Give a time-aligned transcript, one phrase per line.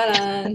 [0.00, 0.52] אהלן.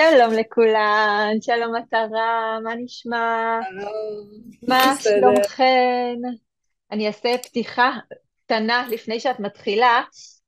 [0.00, 3.58] שלום לכולן, שלום מטרה, מה נשמע?
[3.70, 4.28] שלום.
[4.68, 4.94] מה.
[5.00, 6.16] שלומכן?
[6.92, 7.90] אני אעשה פתיחה
[8.44, 10.02] קטנה לפני שאת מתחילה.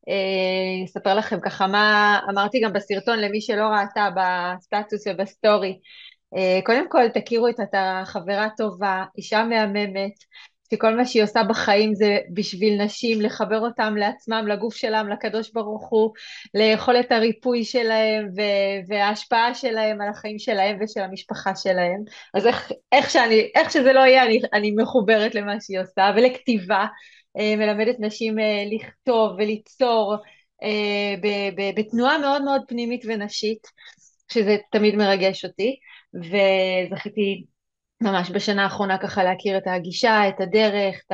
[0.09, 5.79] אה, אספר לכם ככה מה אמרתי גם בסרטון למי שלא ראתה בסטטוס ובסטורי.
[6.37, 10.15] אה, קודם כל תכירו את אתרה, חברה טובה, אישה מהממת,
[10.71, 15.89] שכל מה שהיא עושה בחיים זה בשביל נשים, לחבר אותם לעצמם, לגוף שלהם, לקדוש ברוך
[15.91, 16.11] הוא,
[16.55, 22.05] ליכולת הריפוי שלהם ו- וההשפעה שלהם על החיים שלהם ושל המשפחה שלהם.
[22.35, 26.87] אז איך, איך, שאני, איך שזה לא יהיה, אני, אני מחוברת למה שהיא עושה, ולכתיבה,
[27.39, 30.17] אה, מלמדת נשים אה, לכתוב וליצור
[30.63, 33.67] אה, ב- ב- בתנועה מאוד מאוד פנימית ונשית,
[34.33, 35.77] שזה תמיד מרגש אותי,
[36.15, 37.45] וזכיתי
[38.01, 41.13] ממש בשנה האחרונה ככה להכיר את הגישה, את הדרך, את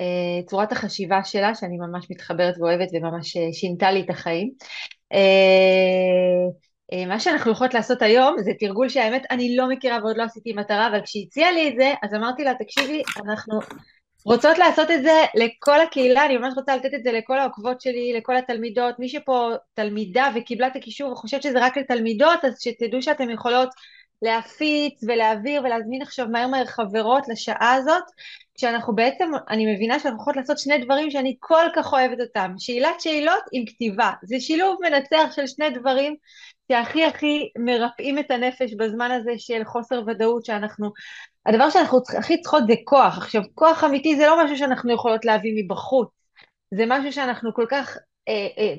[0.00, 4.50] אה, צורת החשיבה שלה, שאני ממש מתחברת ואוהבת וממש אה, שינתה לי את החיים.
[5.12, 10.52] אה, מה שאנחנו הולכות לעשות היום זה תרגול שהאמת אני לא מכירה ועוד לא עשיתי
[10.52, 13.58] מטרה, אבל כשהיא הציעה לי את זה, אז אמרתי לה, תקשיבי, אנחנו
[14.24, 18.12] רוצות לעשות את זה לכל הקהילה, אני ממש רוצה לתת את זה לכל העוקבות שלי,
[18.16, 23.30] לכל התלמידות, מי שפה תלמידה וקיבלה את הקישור וחושבת שזה רק לתלמידות, אז שתדעו שאתן
[23.30, 23.68] יכולות
[24.22, 28.04] להפיץ ולהעביר ולהזמין עכשיו מהר מהר חברות לשעה הזאת,
[28.54, 33.00] כשאנחנו בעצם, אני מבינה שאנחנו יכולות לעשות שני דברים שאני כל כך אוהבת אותם, שאלת
[33.00, 36.16] שאלות עם כתיבה, זה שילוב מנצח של שני דברים
[36.72, 40.90] שהכי הכי מרפאים את הנפש בזמן הזה של חוסר ודאות שאנחנו,
[41.46, 45.64] הדבר שאנחנו הכי צריכות זה כוח, עכשיו כוח אמיתי זה לא משהו שאנחנו יכולות להביא
[45.64, 46.08] מבחוץ,
[46.74, 47.96] זה משהו שאנחנו כל כך,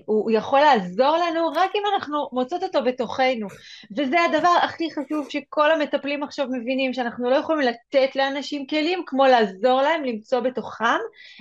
[0.05, 3.47] הוא יכול לעזור לנו רק אם אנחנו מוצאות אותו בתוכנו.
[3.97, 9.25] וזה הדבר הכי חשוב שכל המטפלים עכשיו מבינים, שאנחנו לא יכולים לתת לאנשים כלים כמו
[9.25, 10.99] לעזור להם למצוא בתוכם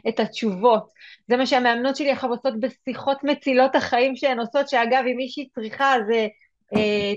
[0.09, 0.91] את התשובות.
[1.29, 5.93] זה מה שהמאמנות שלי עכשיו עושות בשיחות מצילות החיים שהן עושות, שאגב, אם מישהי צריכה,
[5.93, 6.27] אה, אה,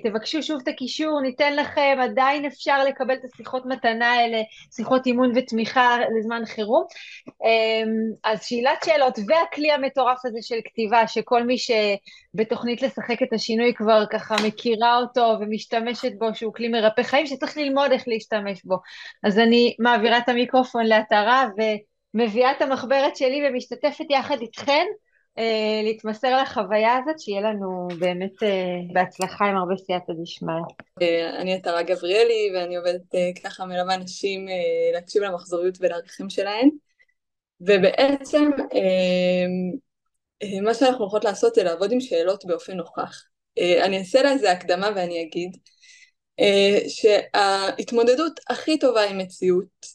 [0.04, 4.42] תבקשו שוב את הקישור, ניתן לכם, עדיין אפשר לקבל את השיחות מתנה האלה,
[4.76, 6.84] שיחות אימון ותמיכה לזמן חירום.
[7.44, 7.90] אמ,
[8.24, 14.04] אז שאלת שאלות והכלי המטורף הזה של כתיבה, שכל מי שבתוכנית לשחק את השינוי כבר
[14.12, 18.76] ככה מכירה אותו ומשתמשת בו, שהוא כלי מרפא חיים, שצריך ללמוד איך להשתמש בו.
[19.24, 21.48] אז אני מעבירה את המיקרופון לעטרה
[22.16, 25.09] ומביאה את המחברת שלי ומשתתפת יחד איתכן אה,
[25.84, 30.54] להתמסר לחוויה הזאת, שיהיה לנו באמת אה, בהצלחה עם הרבה סייעתא דשמיא.
[31.02, 34.54] אה, אני עטרה גבריאלי, ואני עובדת אה, ככה מלווה נשים אה,
[34.94, 36.70] להקשיב למחזוריות ולערכים שלהן.
[37.62, 39.46] ובעצם אה,
[40.44, 43.24] אה, מה שאנחנו הולכות לעשות זה לעבוד עם שאלות באופן נוכח.
[43.60, 45.58] אה, אני אעשה לזה הקדמה ואני אגיד
[46.40, 49.86] אה, שההתמודדות הכי טובה עם מציאות,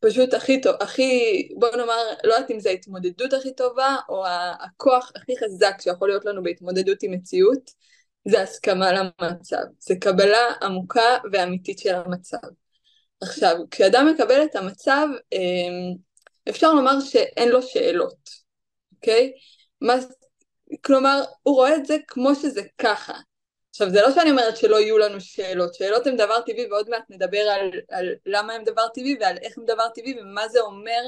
[0.00, 4.24] פשוט הכי טוב, הכי, בוא נאמר, לא יודעת אם זה ההתמודדות הכי טובה, או
[4.60, 7.70] הכוח הכי חזק שיכול להיות לנו בהתמודדות עם מציאות,
[8.28, 12.38] זה הסכמה למצב, זה קבלה עמוקה ואמיתית של המצב.
[13.22, 15.38] עכשיו, כשאדם מקבל את המצב, אה,
[16.48, 18.30] אפשר לומר שאין לו שאלות,
[18.92, 19.32] אוקיי?
[19.80, 19.94] מה,
[20.84, 23.14] כלומר, הוא רואה את זה כמו שזה ככה.
[23.80, 27.02] עכשיו, זה לא שאני אומרת שלא יהיו לנו שאלות, שאלות הן דבר טבעי ועוד מעט
[27.10, 31.02] נדבר על, על למה הן דבר טבעי ועל איך הן דבר טבעי ומה זה אומר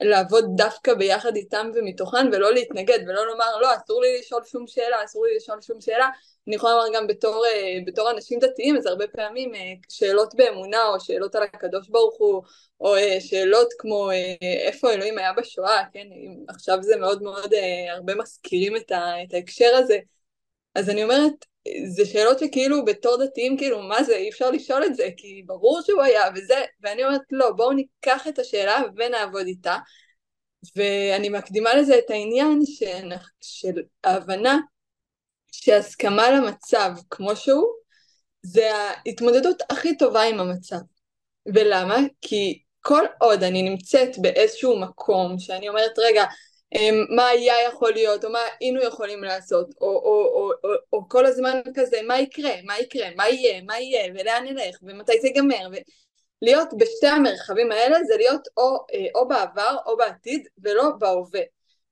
[0.00, 5.04] לעבוד דווקא ביחד איתם ומתוכן ולא להתנגד ולא לומר לא, אסור לי לשאול שום שאלה,
[5.04, 6.08] אסור לי לשאול שום שאלה.
[6.46, 10.88] אני יכולה לומר גם בתור, אה, בתור אנשים דתיים, אז הרבה פעמים אה, שאלות באמונה
[10.88, 12.42] או שאלות על הקדוש ברוך הוא
[12.80, 14.10] או אה, שאלות כמו
[14.66, 16.06] איפה אלוהים היה בשואה, כן,
[16.48, 17.52] עכשיו זה מאוד מאוד,
[17.90, 18.92] הרבה מזכירים את
[19.34, 19.98] ההקשר הזה,
[20.74, 21.44] אז אני אומרת,
[21.86, 25.80] זה שאלות שכאילו בתור דתיים, כאילו, מה זה, אי אפשר לשאול את זה, כי ברור
[25.86, 29.76] שהוא היה וזה, ואני אומרת, לא, בואו ניקח את השאלה ונעבוד איתה,
[30.76, 33.08] ואני מקדימה לזה את העניין של,
[33.40, 34.58] של ההבנה
[35.52, 37.66] שהסכמה למצב כמו שהוא,
[38.42, 40.76] זה ההתמודדות הכי טובה עם המצב.
[41.54, 41.98] ולמה?
[42.20, 46.24] כי כל עוד אני נמצאת באיזשהו מקום שאני אומרת, רגע,
[47.16, 51.26] מה היה יכול להיות, או מה היינו יכולים לעשות, או, או, או, או, או כל
[51.26, 55.68] הזמן כזה, מה יקרה, מה יקרה, מה יהיה, מה יהיה, ולאן נלך, ומתי זה ייגמר,
[56.42, 61.40] ולהיות בשתי המרחבים האלה זה להיות או, אה, או בעבר או בעתיד, ולא בהווה.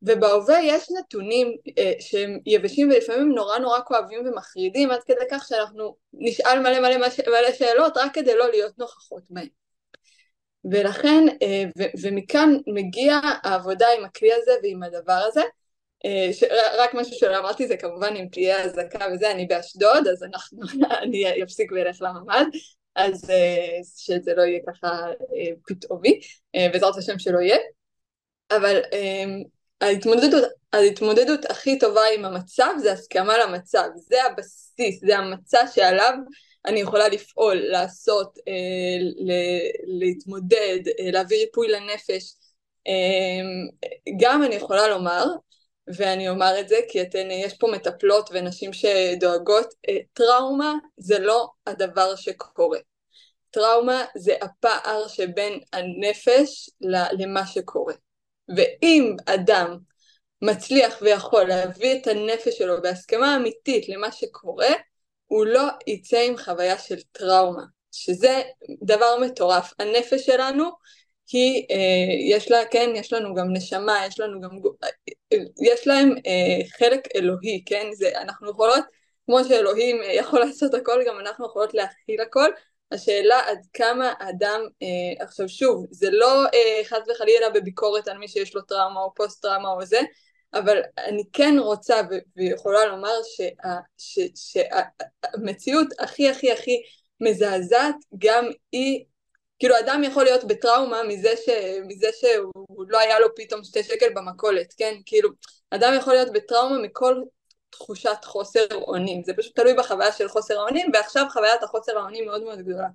[0.03, 5.97] ובהווה יש נתונים אה, שהם יבשים ולפעמים נורא נורא כואבים ומחרידים עד כדי כך שאנחנו
[6.13, 6.97] נשאל מלא מלא
[7.27, 9.66] מלא שאלות רק כדי לא להיות נוכחות בהם.
[10.71, 15.43] ולכן, אה, ו- ומכאן מגיע העבודה עם הכלי הזה ועם הדבר הזה.
[16.05, 16.45] אה, ש-
[16.79, 20.59] רק משהו שלא אמרתי זה כמובן עם כלי האזעקה וזה, אני באשדוד, אז אנחנו,
[21.03, 22.47] אני אפסיק ואלך לממ"ד,
[22.97, 25.07] אז אה, שזה לא יהיה ככה
[25.67, 26.21] פתאומי,
[26.73, 27.59] בעזרת השם שלא יהיה.
[28.51, 28.81] אבל
[29.81, 36.13] ההתמודדות, ההתמודדות הכי טובה עם המצב זה הסכמה למצב, זה הבסיס, זה המצע שעליו
[36.67, 38.53] אני יכולה לפעול, לעשות, אה,
[39.87, 42.35] להתמודד, אה, להביא ריפוי לנפש.
[42.87, 43.83] אה,
[44.21, 45.25] גם אני יכולה לומר,
[45.97, 49.75] ואני אומר את זה כי אתן, יש פה מטפלות ונשים שדואגות,
[50.13, 52.79] טראומה זה לא הדבר שקורה.
[53.51, 56.71] טראומה זה הפער שבין הנפש
[57.19, 57.95] למה שקורה.
[58.57, 59.77] ואם אדם
[60.43, 64.69] מצליח ויכול להביא את הנפש שלו בהסכמה אמיתית למה שקורה,
[65.27, 67.63] הוא לא יצא עם חוויה של טראומה,
[67.93, 68.43] שזה
[68.83, 69.73] דבר מטורף.
[69.79, 70.65] הנפש שלנו
[71.33, 74.51] היא, אה, יש לה, כן, יש לנו גם נשמה, יש לנו גם,
[75.63, 78.85] יש להם אה, חלק אלוהי, כן, זה, אנחנו יכולות,
[79.27, 82.51] כמו שאלוהים יכול לעשות הכל, גם אנחנו יכולות להכיל הכל,
[82.93, 88.29] השאלה עד כמה אדם, אה, עכשיו שוב, זה לא אה, חס וחלילה בביקורת על מי
[88.29, 90.01] שיש לו טראומה או פוסט טראומה או זה,
[90.55, 92.01] אבל אני כן רוצה
[92.37, 93.19] ויכולה לומר
[94.37, 96.83] שהמציאות הכי הכי הכי
[97.21, 99.05] מזעזעת גם היא,
[99.59, 101.49] כאילו אדם יכול להיות בטראומה מזה, ש,
[101.87, 104.95] מזה שהוא לא היה לו פתאום שתי שקל במכולת, כן?
[105.07, 105.31] כאילו,
[105.71, 107.23] אדם יכול להיות בטראומה מכל
[107.71, 112.43] תחושת חוסר אונים, זה פשוט תלוי בחוויה של חוסר האונים, ועכשיו חוויית החוסר האונים מאוד
[112.43, 112.89] מאוד גדולה.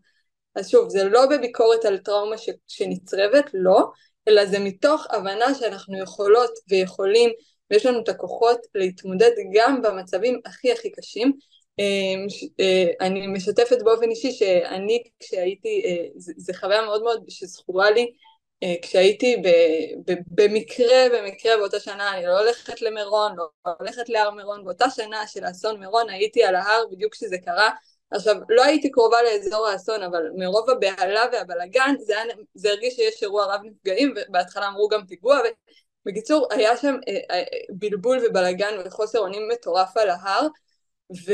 [0.56, 3.92] אז שוב, זה לא בביקורת על טראומה ש, שנצרבת, לא,
[4.28, 7.30] אלא זה מתוך הבנה שאנחנו יכולות ויכולים
[7.72, 11.32] ויש לנו את הכוחות להתמודד גם במצבים הכי הכי קשים.
[11.80, 12.28] אמ,
[12.60, 18.12] אה, אני משתפת באופן אישי שאני כשהייתי, אה, זו חוויה מאוד מאוד שזכורה לי
[18.64, 19.48] אה, כשהייתי ב,
[20.12, 23.48] ב, במקרה, במקרה באותה שנה, אני לא הולכת למירון, לא
[23.80, 27.70] הולכת להר מירון, באותה שנה של אסון מירון הייתי על ההר בדיוק כשזה קרה,
[28.12, 32.13] עכשיו לא הייתי קרובה לאזור האסון אבל מרוב הבהלה והבלגן זה,
[32.54, 35.40] זה הרגיש שיש אירוע רב נפגעים ובהתחלה אמרו גם פיגוע
[36.06, 40.48] בקיצור, היה שם אה, אה, בלבול ובלגן וחוסר אונים מטורף על ההר,
[41.25, 41.31] ו...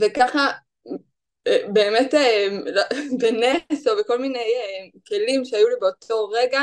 [0.00, 0.50] וככה
[1.46, 2.14] אה, באמת
[3.20, 4.54] בנס או בכל מיני
[5.08, 6.60] כלים שהיו לי באותו רגע,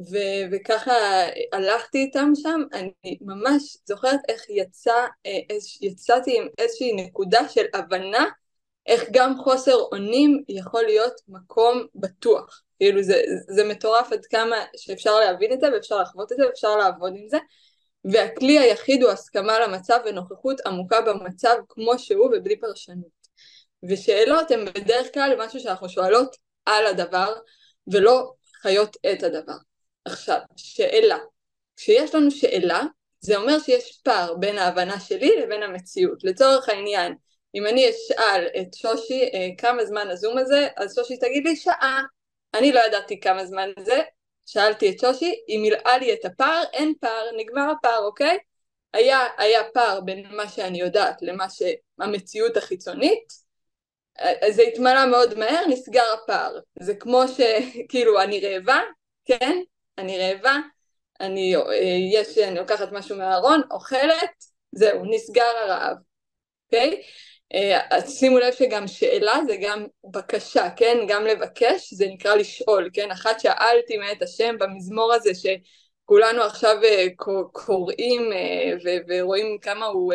[0.00, 0.16] ו...
[0.52, 0.92] וככה
[1.52, 5.06] הלכתי איתם שם, אני ממש זוכרת איך יצא,
[5.80, 8.26] יצאתי עם איזושהי נקודה של הבנה
[8.86, 12.62] איך גם חוסר אונים יכול להיות מקום בטוח.
[12.78, 16.76] כאילו זה, זה מטורף עד כמה שאפשר להבין את זה ואפשר לחוות את זה ואפשר
[16.76, 17.38] לעבוד עם זה
[18.04, 23.16] והכלי היחיד הוא הסכמה למצב ונוכחות עמוקה במצב כמו שהוא ובלי פרשנות.
[23.88, 27.34] ושאלות הן בדרך כלל משהו שאנחנו שואלות על הדבר
[27.92, 28.32] ולא
[28.62, 29.56] חיות את הדבר.
[30.06, 31.18] עכשיו, שאלה.
[31.76, 32.82] כשיש לנו שאלה,
[33.20, 36.24] זה אומר שיש פער בין ההבנה שלי לבין המציאות.
[36.24, 37.14] לצורך העניין,
[37.54, 42.02] אם אני אשאל את שושי אה, כמה זמן הזום הזה, אז שושי תגיד לי שעה.
[42.54, 44.00] אני לא ידעתי כמה זמן זה,
[44.46, 48.38] שאלתי את שושי, היא מילאה לי את הפער, אין פער, נגמר הפער, אוקיי?
[48.92, 53.46] היה, היה פער בין מה שאני יודעת למה שהמציאות החיצונית,
[54.18, 56.58] אז זה התמלא מאוד מהר, נסגר הפער.
[56.80, 58.80] זה כמו שכאילו אני רעבה,
[59.24, 59.58] כן?
[59.98, 60.56] אני רעבה,
[61.20, 61.54] אני,
[62.12, 65.96] יש, אני לוקחת משהו מהארון, אוכלת, זהו, נסגר הרעב,
[66.66, 67.02] אוקיי?
[67.54, 70.98] אה, שימו לב שגם שאלה זה גם בקשה, כן?
[71.08, 73.10] גם לבקש זה נקרא לשאול, כן?
[73.10, 77.06] אחת שאלתי מאת השם במזמור הזה שכולנו עכשיו אה,
[77.52, 78.72] קוראים אה,
[79.08, 80.12] ורואים כמה הוא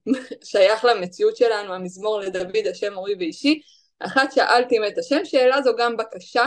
[0.50, 3.60] שייך למציאות שלנו, המזמור לדוד השם אורי ואישי,
[4.00, 6.46] אחת שאלתי מאת השם, שאלה זו גם בקשה,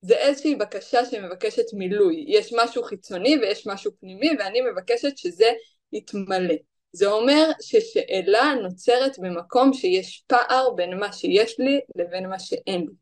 [0.00, 5.50] זה איזושהי בקשה שמבקשת מילוי, יש משהו חיצוני ויש משהו פנימי ואני מבקשת שזה
[5.92, 6.54] יתמלא.
[6.92, 12.94] זה אומר ששאלה נוצרת במקום שיש פער בין מה שיש לי לבין מה שאין לי.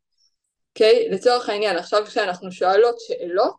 [0.71, 1.07] אוקיי?
[1.09, 1.15] Okay?
[1.15, 3.57] לצורך העניין, עכשיו כשאנחנו שואלות שאלות,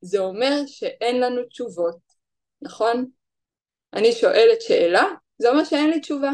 [0.00, 1.98] זה אומר שאין לנו תשובות,
[2.62, 3.06] נכון?
[3.94, 5.04] אני שואלת שאלה,
[5.38, 6.30] זה אומר שאין לי תשובה.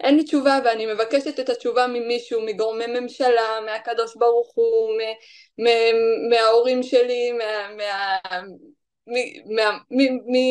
[0.00, 4.90] אין לי תשובה ואני מבקשת את התשובה ממישהו, מגורמי ממשלה, מהקדוש ברוך הוא,
[6.30, 8.18] מההורים שלי, מה,
[9.46, 9.78] מה,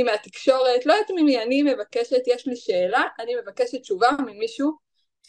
[0.06, 4.72] מהתקשורת, לא יודעת ממי, אני מבקשת, יש לי שאלה, אני מבקשת תשובה ממישהו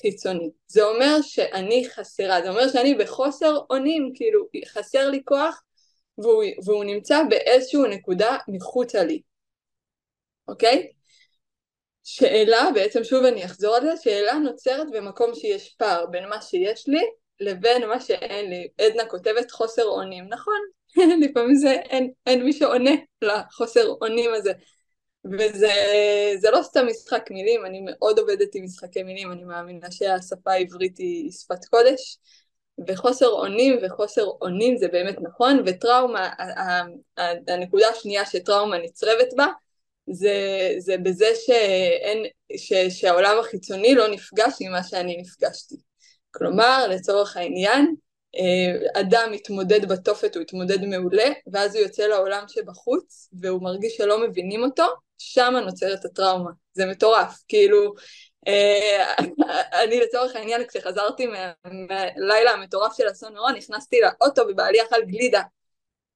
[0.00, 0.50] חיצוני.
[0.66, 5.62] זה אומר שאני חסרה, זה אומר שאני בחוסר אונים, כאילו חסר לי כוח
[6.18, 9.22] והוא, והוא נמצא באיזשהו נקודה מחוצה לי,
[10.48, 10.95] אוקיי?
[12.08, 16.88] שאלה, בעצם שוב אני אחזור על זה, שאלה נוצרת במקום שיש פער בין מה שיש
[16.88, 17.02] לי
[17.40, 18.68] לבין מה שאין לי.
[18.80, 20.60] עדנה כותבת חוסר אונים, נכון,
[21.22, 22.90] לפעמים זה, אין, אין מי שעונה
[23.22, 24.52] לחוסר אונים הזה.
[25.38, 30.98] וזה לא סתם משחק מילים, אני מאוד עובדת עם משחקי מילים, אני מאמינה שהשפה העברית
[30.98, 32.18] היא שפת קודש,
[32.88, 36.30] וחוסר אונים וחוסר אונים זה באמת נכון, וטראומה,
[37.48, 39.46] הנקודה השנייה שטראומה נצרבת בה,
[40.10, 40.34] זה,
[40.78, 42.24] זה בזה שאין,
[42.56, 45.76] ש, שהעולם החיצוני לא נפגש עם מה שאני נפגשתי.
[46.30, 47.94] כלומר, לצורך העניין,
[48.36, 54.28] אה, אדם מתמודד בתופת, הוא התמודד מעולה, ואז הוא יוצא לעולם שבחוץ, והוא מרגיש שלא
[54.28, 54.84] מבינים אותו,
[55.18, 56.50] שם נוצרת הטראומה.
[56.74, 57.94] זה מטורף, כאילו,
[58.48, 59.14] אה,
[59.84, 61.26] אני לצורך העניין, כשחזרתי
[61.88, 65.42] מהלילה המטורף של אסון מירון, נכנסתי לאוטו ובעלי אכל גלידה.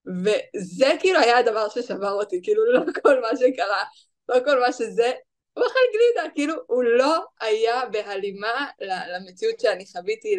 [0.06, 3.84] וזה כאילו היה הדבר ששבר אותי, כאילו לא כל מה שקרה,
[4.28, 5.12] לא כל מה שזה,
[5.52, 8.66] הוא אכל גלידה, כאילו הוא לא היה בהלימה
[9.14, 10.36] למציאות שאני חוויתי,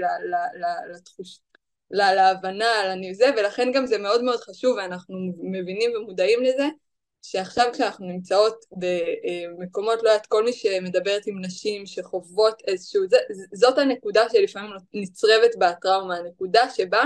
[0.94, 1.39] לתחוש,
[1.91, 5.15] להבנה, לזה, ולכן גם זה מאוד מאוד חשוב ואנחנו
[5.51, 6.68] מבינים ומודעים לזה,
[7.22, 13.18] שעכשיו כשאנחנו נמצאות במקומות, לא יודעת, כל מי שמדברת עם נשים שחוות איזשהו, זה,
[13.53, 17.03] זאת הנקודה שלפעמים נצרבת בטראומה, הנקודה שבה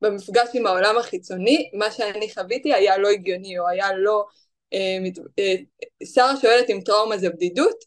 [0.00, 4.24] במפגש עם העולם החיצוני, מה שאני חוויתי היה לא הגיוני או היה לא...
[4.72, 4.98] אה,
[5.38, 5.54] אה,
[6.04, 7.84] שרה שואלת אם טראומה זה בדידות,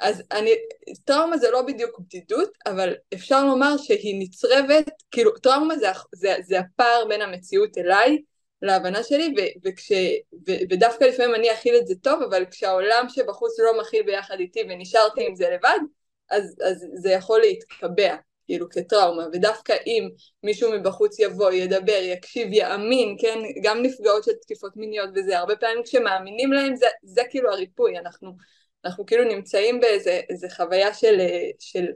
[0.00, 0.50] אז אני,
[1.04, 6.58] טראומה זה לא בדיוק בדידות, אבל אפשר לומר שהיא נצרבת, כאילו טראומה זה, זה, זה
[6.58, 8.18] הפער בין המציאות אליי
[8.62, 9.92] להבנה שלי, ו, וכש,
[10.48, 14.60] ו, ודווקא לפעמים אני אכיל את זה טוב, אבל כשהעולם שבחוץ לא מכיל ביחד איתי
[14.68, 15.78] ונשארתי עם זה לבד,
[16.30, 18.16] אז, אז זה יכול להתקבע.
[18.46, 20.08] כאילו כטראומה, ודווקא אם
[20.42, 25.82] מישהו מבחוץ יבוא, ידבר, יקשיב, יאמין, כן, גם נפגעות של תקיפות מיניות וזה, הרבה פעמים
[25.84, 28.32] כשמאמינים להם זה, זה כאילו הריפוי, אנחנו,
[28.84, 31.20] אנחנו כאילו נמצאים באיזה חוויה של,
[31.60, 31.86] של,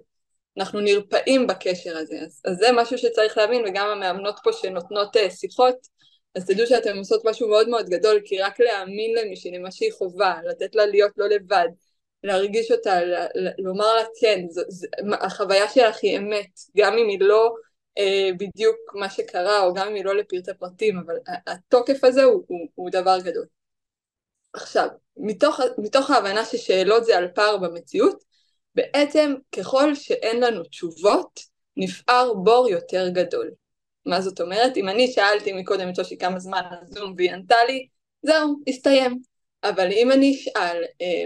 [0.58, 5.30] אנחנו נרפאים בקשר הזה, אז, אז זה משהו שצריך להבין, וגם המאמנות פה שנותנות uh,
[5.30, 5.76] שיחות,
[6.34, 10.34] אז תדעו שאתן עושות משהו מאוד מאוד גדול, כי רק להאמין למישהי, למה שהיא חובה,
[10.44, 11.68] לתת לה להיות לא לבד,
[12.24, 13.00] להרגיש אותה,
[13.58, 14.86] לומר לה כן, זו, זו,
[15.20, 17.54] החוויה שלך היא אמת, גם אם היא לא
[17.98, 21.14] אה, בדיוק מה שקרה או גם אם היא לא לפרטי פרטים, אבל
[21.46, 23.46] התוקף הזה הוא, הוא, הוא דבר גדול.
[24.52, 28.24] עכשיו, מתוך, מתוך ההבנה ששאלות זה על פער במציאות,
[28.74, 31.40] בעצם ככל שאין לנו תשובות,
[31.76, 33.50] נפער בור יותר גדול.
[34.06, 34.76] מה זאת אומרת?
[34.76, 37.88] אם אני שאלתי מקודם את שושי כמה זמן הזום והיא ענתה לי,
[38.22, 39.22] זהו, הסתיים.
[39.64, 41.24] אבל אם אני אשאל אה,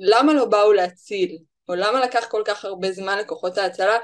[0.00, 3.98] למה לא באו להציל, או למה לקח כל כך הרבה זמן לכוחות ההצלה,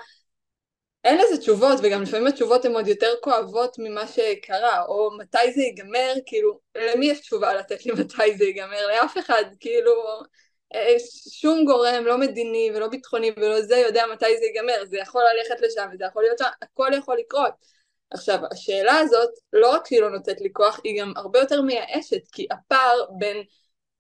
[1.05, 5.63] אין לזה תשובות, וגם לפעמים התשובות הן עוד יותר כואבות ממה שקרה, או מתי זה
[5.63, 8.87] ייגמר, כאילו, למי יש תשובה לתת לי מתי זה ייגמר?
[8.87, 9.93] לאף אחד, כאילו,
[10.75, 10.97] אה,
[11.31, 15.63] שום גורם, לא מדיני ולא ביטחוני ולא זה, יודע מתי זה ייגמר, זה יכול ללכת
[15.63, 17.53] לשם וזה יכול להיות שם, הכל יכול לקרות.
[18.11, 22.23] עכשיו, השאלה הזאת, לא רק שהיא לא נותנת לי כוח, היא גם הרבה יותר מייאשת,
[22.33, 23.37] כי הפער בין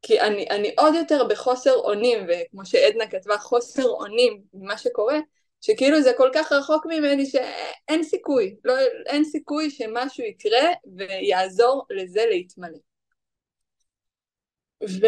[0.02, 5.18] כי אני, אני עוד יותר בחוסר אונים, וכמו שעדנה כתבה, חוסר אונים ממה שקורה,
[5.60, 8.74] שכאילו זה כל כך רחוק ממני שאין סיכוי, לא,
[9.06, 12.78] אין סיכוי שמשהו יקרה ויעזור לזה להתמלא.
[14.88, 15.06] ו...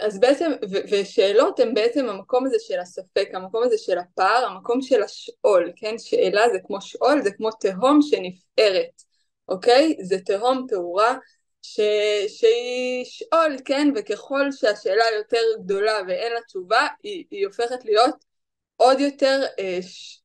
[0.00, 0.76] אז בעצם, ו...
[0.90, 5.98] ושאלות הן בעצם המקום הזה של הספק, המקום הזה של הפער, המקום של השאול, כן?
[5.98, 9.02] שאלה זה כמו שאול, זה כמו תהום שנפערת,
[9.48, 9.96] אוקיי?
[10.02, 11.16] זה תהום פעורה
[11.62, 11.80] ש...
[12.28, 18.24] שהיא שאול, כן, וככל שהשאלה יותר גדולה ואין לה תשובה, היא, היא הופכת להיות
[18.76, 19.78] עוד יותר, אה.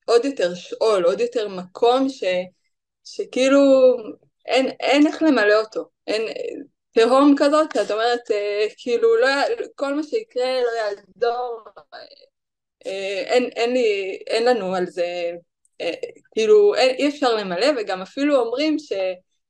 [0.05, 2.23] עוד יותר שאול, עוד יותר מקום ש...
[3.05, 3.59] שכאילו
[4.45, 6.21] אין, אין איך למלא אותו, אין
[6.93, 9.27] תהום כזאת, שאת אומרת, אה, כאילו, לא,
[9.75, 11.63] כל מה שיקרה לא יעזור,
[12.85, 15.31] אה, אין, אין, לי, אין לנו על זה,
[15.81, 15.93] אה,
[16.31, 18.93] כאילו, אין, אי אפשר למלא, וגם אפילו אומרים ש...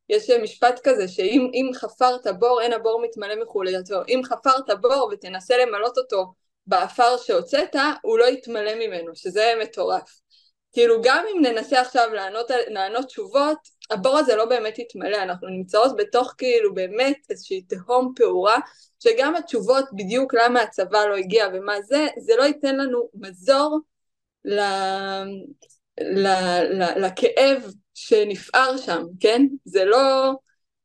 [0.09, 5.97] יש משפט כזה שאם חפרת בור אין הבור מתמלא מחולייתו אם חפרת בור ותנסה למלות
[5.97, 6.33] אותו
[6.67, 10.19] באפר שהוצאת הוא לא יתמלא ממנו שזה מטורף
[10.73, 13.57] כאילו גם אם ננסה עכשיו לענות, לענות תשובות
[13.91, 18.57] הבור הזה לא באמת יתמלא אנחנו נמצאות בתוך כאילו באמת איזושהי תהום פעורה
[18.99, 23.79] שגם התשובות בדיוק למה הצבא לא הגיע ומה זה זה לא ייתן לנו מזור.
[26.95, 29.41] לכאב שנפער שם, כן?
[29.65, 30.31] זה לא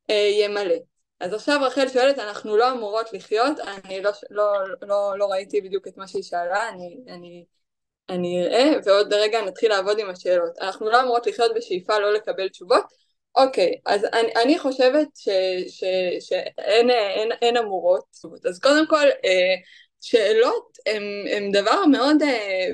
[0.09, 0.75] אה, יהיה מלא.
[1.19, 5.87] אז עכשיו רחל שואלת, אנחנו לא אמורות לחיות, אני לא, לא, לא, לא ראיתי בדיוק
[5.87, 7.45] את מה שהיא שאלה, אני, אני,
[8.09, 10.57] אני אראה, ועוד רגע נתחיל לעבוד עם השאלות.
[10.61, 12.83] אנחנו לא אמורות לחיות בשאיפה לא לקבל תשובות.
[13.35, 15.29] אוקיי, אז אני, אני חושבת ש,
[15.67, 15.83] ש,
[16.19, 18.05] שאין אין, אין אמורות.
[18.45, 19.55] אז קודם כל, אה,
[20.01, 20.77] שאלות
[21.35, 22.69] הן דבר מאוד אה,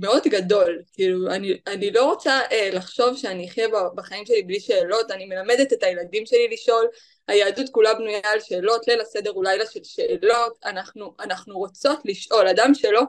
[0.00, 5.10] מאוד גדול, כאילו אני, אני לא רוצה אה, לחשוב שאני אחיה בחיים שלי בלי שאלות,
[5.10, 6.86] אני מלמדת את הילדים שלי לשאול,
[7.28, 12.48] היהדות כולה בנויה על שאלות, ליל הסדר הוא לילה של שאלות, אנחנו, אנחנו רוצות לשאול,
[12.48, 13.02] אדם שלא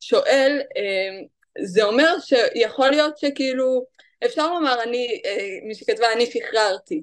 [0.00, 1.26] שואל, אה,
[1.64, 3.84] זה אומר שיכול להיות שכאילו
[4.24, 7.02] אפשר לומר אני, אה, מי שכתבה אני שחררתי,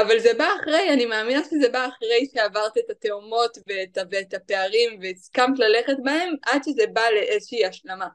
[0.00, 5.00] אבל זה בא אחרי, אני מאמינה שזה בא אחרי שעברת את התאומות ואת, ואת הפערים
[5.02, 8.08] והסכמת ללכת בהם עד שזה בא לאיזושהי השלמה.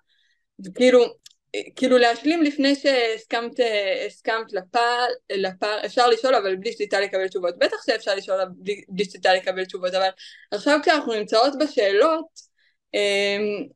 [0.65, 1.05] וכאילו,
[1.75, 3.59] כאילו להשלים לפני שהסכמת
[4.07, 9.05] הסכמת לפער, לפער, אפשר לשאול אבל בלי שליטה לקבל תשובות, בטח שאפשר לשאול בלי, בלי
[9.05, 10.09] שליטה לקבל תשובות, אבל
[10.51, 12.25] עכשיו כשאנחנו נמצאות בשאלות,
[12.93, 13.67] אמ,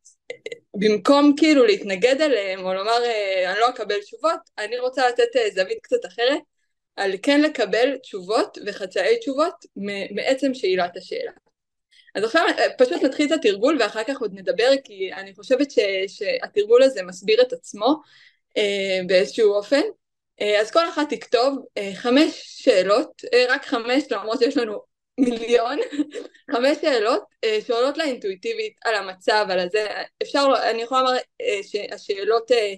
[0.74, 5.50] במקום כאילו להתנגד אליהם או לומר אה, אני לא אקבל תשובות, אני רוצה לתת אה,
[5.54, 6.42] זווית קצת אחרת
[6.98, 9.66] על כן לקבל תשובות וחצאי תשובות
[10.12, 11.32] מעצם שאלת השאלה.
[12.16, 15.80] אז עכשיו אה, פשוט נתחיל את התרגול ואחר כך עוד נדבר כי אני חושבת ש,
[16.08, 17.96] שהתרגול הזה מסביר את עצמו
[18.58, 19.82] אה, באיזשהו אופן.
[20.42, 24.82] אה, אז כל אחת תכתוב אה, חמש שאלות, אה, רק חמש למרות שיש לנו
[25.20, 25.80] מיליון,
[26.52, 29.88] חמש שאלות אה, שעולות לה אינטואיטיבית על המצב, על הזה,
[30.24, 32.74] אפשר, אני יכולה לומר אה, שהשאלות, אה,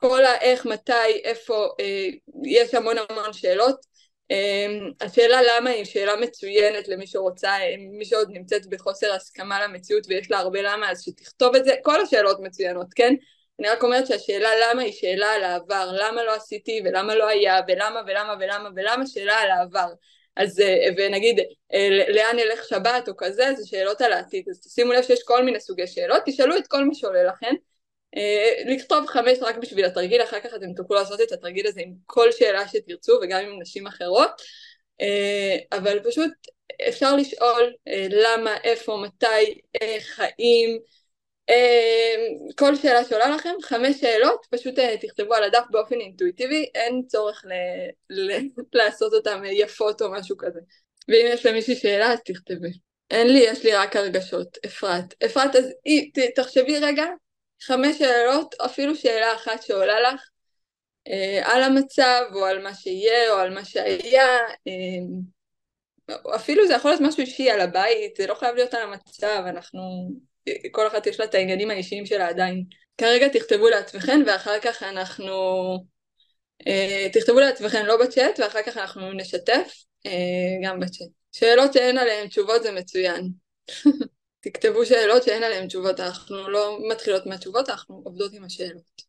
[0.00, 2.08] כל האיך, מתי, איפה, אה,
[2.44, 3.90] יש המון המון שאלות,
[4.30, 10.30] אמ, השאלה למה היא שאלה מצוינת למי שרוצה, מי שעוד נמצאת בחוסר הסכמה למציאות ויש
[10.30, 13.14] לה הרבה למה אז שתכתוב את זה, כל השאלות מצוינות, כן?
[13.60, 17.60] אני רק אומרת שהשאלה למה היא שאלה על העבר, למה לא עשיתי ולמה לא היה
[17.68, 19.92] ולמה ולמה ולמה ולמה שאלה על העבר.
[20.36, 21.40] אז אה, ונגיד
[21.74, 24.48] אה, לאן ילך שבת או כזה זה שאלות על העתיד.
[24.50, 26.22] אז תשימו לב שיש כל מיני סוגי שאלות.
[26.26, 27.46] תשאלו את כל מי שעולה לכם.
[27.46, 27.54] אה,
[28.66, 32.32] לכתוב חמש רק בשביל התרגיל, אחר כך אתם תוכלו לעשות את התרגיל הזה עם כל
[32.32, 34.30] שאלה שתרצו וגם עם נשים אחרות,
[35.00, 36.30] אה, אבל פשוט
[36.88, 40.78] אפשר לשאול אה, למה, איפה, מתי, איך, האם,
[42.56, 48.30] כל שאלה שעולה לכם, חמש שאלות, פשוט תכתבו על הדף באופן אינטואיטיבי, אין צורך ל-
[48.30, 48.48] ל-
[48.78, 50.60] לעשות אותן יפות או משהו כזה.
[51.08, 52.70] ואם יש למישהי שאלה אז תכתבי.
[53.10, 54.58] אין לי, יש לי רק הרגשות.
[54.66, 55.14] אפרת.
[55.24, 55.72] אפרת, אז
[56.36, 57.04] תחשבי רגע
[57.62, 60.28] חמש שאלות, אפילו שאלה אחת שעולה לך
[61.08, 64.38] אה, על המצב או על מה שיהיה או על מה שהיה,
[64.68, 65.00] אה,
[66.36, 69.80] אפילו זה יכול להיות משהו אישי על הבית, זה לא חייב להיות על המצב, אנחנו,
[70.70, 72.64] כל אחת יש לה את העניינים האישיים שלה עדיין.
[72.98, 75.34] כרגע תכתבו לעצמכם ואחר כך אנחנו,
[76.66, 79.72] אה, תכתבו לעצמכם לא בצ'אט ואחר כך אנחנו נשתף
[80.06, 80.12] אה,
[80.64, 81.08] גם בצ'אט.
[81.32, 83.28] שאלות שאין עליהן תשובות זה מצוין.
[84.40, 89.02] תכתבו שאלות שאין עליהן תשובות, אנחנו לא מתחילות מהתשובות, אנחנו עובדות עם השאלות.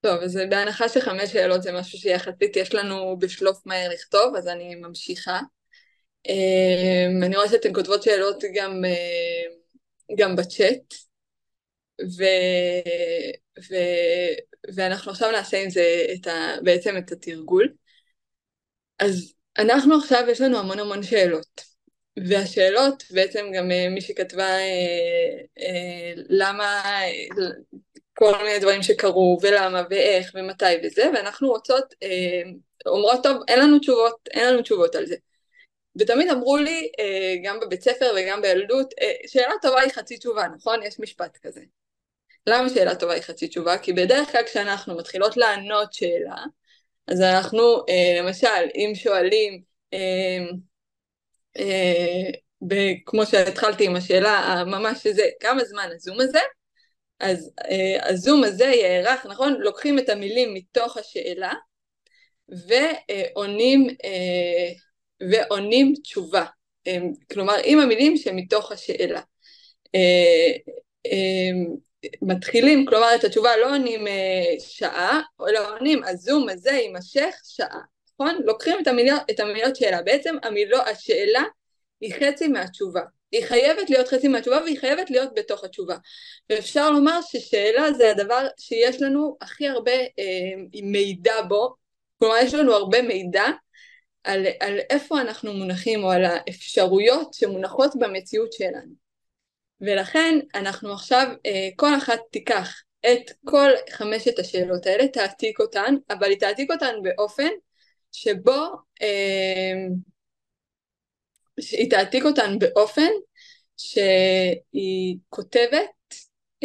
[0.00, 4.74] טוב, אז בהנחה שחמש שאלות זה משהו שיחסית יש לנו בשלוף מהר לכתוב, אז אני
[4.74, 5.40] ממשיכה.
[6.28, 9.54] אמ, אני רואה שאתן כותבות שאלות גם, אה,
[10.18, 10.94] גם בצ'אט,
[12.18, 12.24] ו,
[13.70, 13.74] ו,
[14.74, 17.68] ואנחנו עכשיו נעשה עם זה את ה, בעצם את התרגול.
[18.98, 21.71] אז אנחנו עכשיו, יש לנו המון המון שאלות.
[22.18, 26.82] והשאלות, בעצם גם אה, מי שכתבה אה, אה, למה,
[28.14, 31.94] כל מיני דברים שקרו, ולמה, ואיך, ומתי וזה, ואנחנו רוצות,
[32.86, 35.16] אומרות, טוב, אין לנו תשובות, אין לנו תשובות על זה.
[35.98, 36.92] ותמיד אמרו לי,
[37.44, 38.94] גם בבית ספר וגם בילדות,
[39.26, 40.82] שאלה טובה היא חצי תשובה, נכון?
[40.82, 41.60] יש משפט כזה.
[42.46, 43.78] למה שאלה טובה היא חצי תשובה?
[43.78, 46.44] כי בדרך כלל כשאנחנו מתחילות לענות שאלה,
[47.06, 47.62] אז אנחנו,
[48.18, 49.62] למשל, אם שואלים,
[53.06, 56.38] כמו שהתחלתי עם השאלה ממש שזה, כמה זמן הזום הזה,
[57.20, 59.54] אז אה, הזום הזה יארך, נכון?
[59.60, 61.52] לוקחים את המילים מתוך השאלה
[62.48, 64.72] ועונים, אה,
[65.30, 66.44] ועונים תשובה,
[67.32, 69.20] כלומר עם המילים שמתוך השאלה.
[72.22, 74.04] מתחילים, כלומר את התשובה לא עונים
[74.58, 77.91] שעה, אלא עונים הזום הזה יימשך שעה.
[78.20, 78.42] נכון?
[78.44, 80.02] לוקחים את המילות, את המילות שאלה.
[80.02, 81.42] בעצם המילו, השאלה
[82.00, 83.00] היא חצי מהתשובה.
[83.32, 85.96] היא חייבת להיות חצי מהתשובה והיא חייבת להיות בתוך התשובה.
[86.50, 91.74] ואפשר לומר ששאלה זה הדבר שיש לנו הכי הרבה אה, מידע בו,
[92.18, 93.44] כלומר יש לנו הרבה מידע
[94.24, 98.92] על, על איפה אנחנו מונחים או על האפשרויות שמונחות במציאות שלנו.
[99.80, 106.30] ולכן אנחנו עכשיו, אה, כל אחת תיקח את כל חמשת השאלות האלה, תעתיק אותן, אבל
[106.30, 107.48] היא תעתיק אותן באופן
[108.12, 108.66] שבו
[109.02, 109.72] אה,
[111.56, 113.10] היא תעתיק אותן באופן
[113.76, 115.90] שהיא כותבת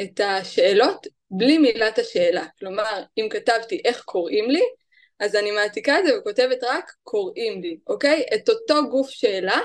[0.03, 2.45] את השאלות בלי מילת השאלה.
[2.60, 4.63] כלומר, אם כתבתי איך קוראים לי,
[5.19, 8.25] אז אני מעתיקה את זה וכותבת רק קוראים לי, אוקיי?
[8.36, 9.60] את אותו גוף שאלה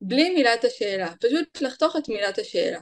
[0.00, 1.12] בלי מילת השאלה.
[1.20, 2.80] פשוט לחתוך את מילת השאלה.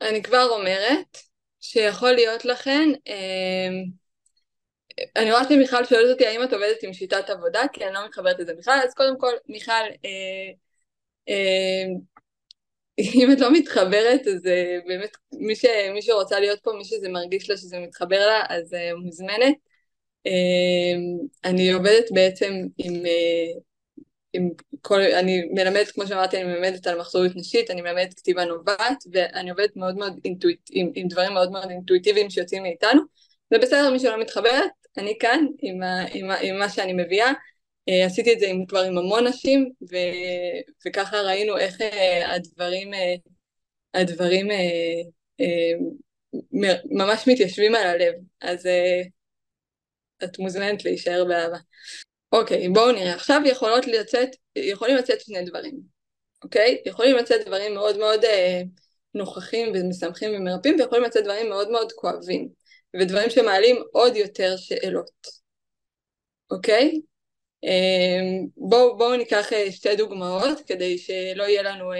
[0.00, 1.18] אני כבר אומרת
[1.60, 3.68] שיכול להיות לכן אה,
[5.16, 8.38] אני רואה שמיכל שואלת אותי האם את עובדת עם שיטת עבודה, כי אני לא מתחברת
[8.38, 9.72] לזה בכלל, אז קודם כל, מיכל,
[10.04, 10.50] אה,
[11.28, 11.84] אה,
[13.14, 17.08] אם את לא מתחברת, אז uh, באמת, מי, ש, מי שרוצה להיות פה, מי שזה
[17.08, 19.54] מרגיש לה שזה מתחבר לה, אז uh, מוזמנת.
[20.28, 23.60] Uh, אני עובדת בעצם עם, uh,
[24.32, 29.04] עם כל, אני מלמדת, כמו שאמרתי, אני מלמדת על מחזוריות נשית, אני מלמדת כתיבה נובעת,
[29.12, 33.02] ואני עובדת מאוד מאוד אינטואיט, עם, עם דברים מאוד מאוד אינטואיטיביים שיוצאים מאיתנו.
[33.50, 37.32] זה בסדר, מי שלא מתחברת, אני כאן עם, ה, עם, ה, עם מה שאני מביאה.
[37.90, 39.96] Uh, עשיתי את זה עם, כבר עם המון נשים, ו,
[40.86, 41.84] וככה ראינו איך uh,
[42.26, 42.96] הדברים, uh,
[43.94, 44.48] הדברים
[46.84, 48.14] ממש מתיישבים על הלב.
[48.40, 48.68] אז
[50.24, 51.58] את מוזמנת להישאר באהבה.
[52.32, 53.14] אוקיי, בואו נראה.
[53.14, 55.80] עכשיו יכולות לצאת, יכולים לצאת שני דברים,
[56.44, 56.82] אוקיי?
[56.86, 58.62] יכולים לצאת דברים מאוד מאוד אה,
[59.14, 62.48] נוכחים ומשמחים ומרפאים, ויכולים לצאת דברים מאוד מאוד כואבים,
[62.96, 65.10] ודברים שמעלים עוד יותר שאלות,
[66.50, 67.00] אוקיי?
[67.64, 71.98] אה, בואו בוא ניקח אה, שתי דוגמאות כדי שלא יהיה לנו, אה,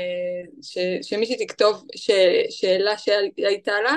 [0.63, 2.11] ש, שמישהי תכתוב ש,
[2.51, 3.97] שאלה שהייתה לה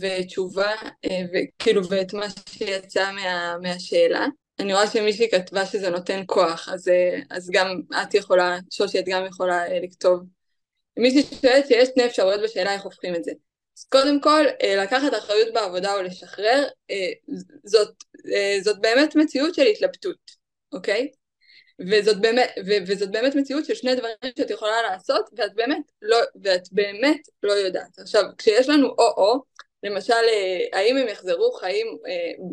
[0.00, 0.72] ותשובה,
[1.04, 4.26] אה, וכאילו ואת מה שיצא מה, מהשאלה.
[4.58, 6.90] אני רואה שמישהי כתבה שזה נותן כוח, אז,
[7.30, 10.20] אז גם את יכולה, שושי, את גם יכולה לכתוב.
[10.98, 13.32] מישהי שואלת שיש שני אפשרויות בשאלה איך הופכים את זה.
[13.78, 16.64] אז קודם כל, אה, לקחת אחריות בעבודה או לשחרר,
[17.64, 17.94] זאת,
[18.62, 20.16] זאת באמת מציאות של התלבטות,
[20.72, 21.08] אוקיי?
[21.90, 26.16] וזאת באמת, ו, וזאת באמת מציאות של שני דברים שאת יכולה לעשות, ואת באמת לא,
[26.42, 27.98] ואת באמת לא יודעת.
[27.98, 29.42] עכשיו, כשיש לנו או-או,
[29.82, 30.14] למשל,
[30.72, 31.86] האם הם יחזרו חיים,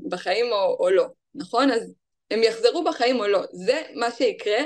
[0.10, 1.72] בחיים או, או לא, נכון?
[1.72, 1.94] אז
[2.32, 3.42] הם יחזרו בחיים או לא.
[3.52, 4.64] זה מה שיקרה,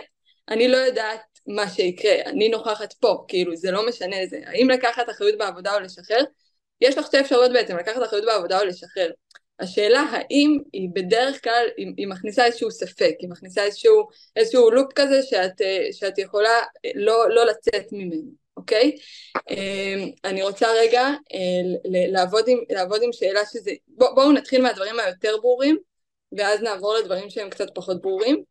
[0.49, 4.39] אני לא יודעת מה שיקרה, אני נוכחת פה, כאילו זה לא משנה זה.
[4.45, 6.23] האם לקחת אחריות בעבודה או לשחרר?
[6.81, 9.11] יש לך שתי אפשרויות בעצם, לקחת אחריות בעבודה או לשחרר.
[9.59, 14.93] השאלה האם היא בדרך כלל, היא, היא מכניסה איזשהו ספק, היא מכניסה איזשהו, איזשהו לופ
[14.95, 15.61] כזה שאת,
[15.91, 16.59] שאת יכולה
[16.95, 18.95] לא, לא לצאת ממנו, אוקיי?
[19.49, 21.01] אמ, אני רוצה רגע
[21.33, 25.77] אה, לעבוד עם, לעבוד עם שאלה שזה, בוא, בואו נתחיל מהדברים היותר ברורים,
[26.37, 28.43] ואז נעבור לדברים שהם קצת פחות ברורים.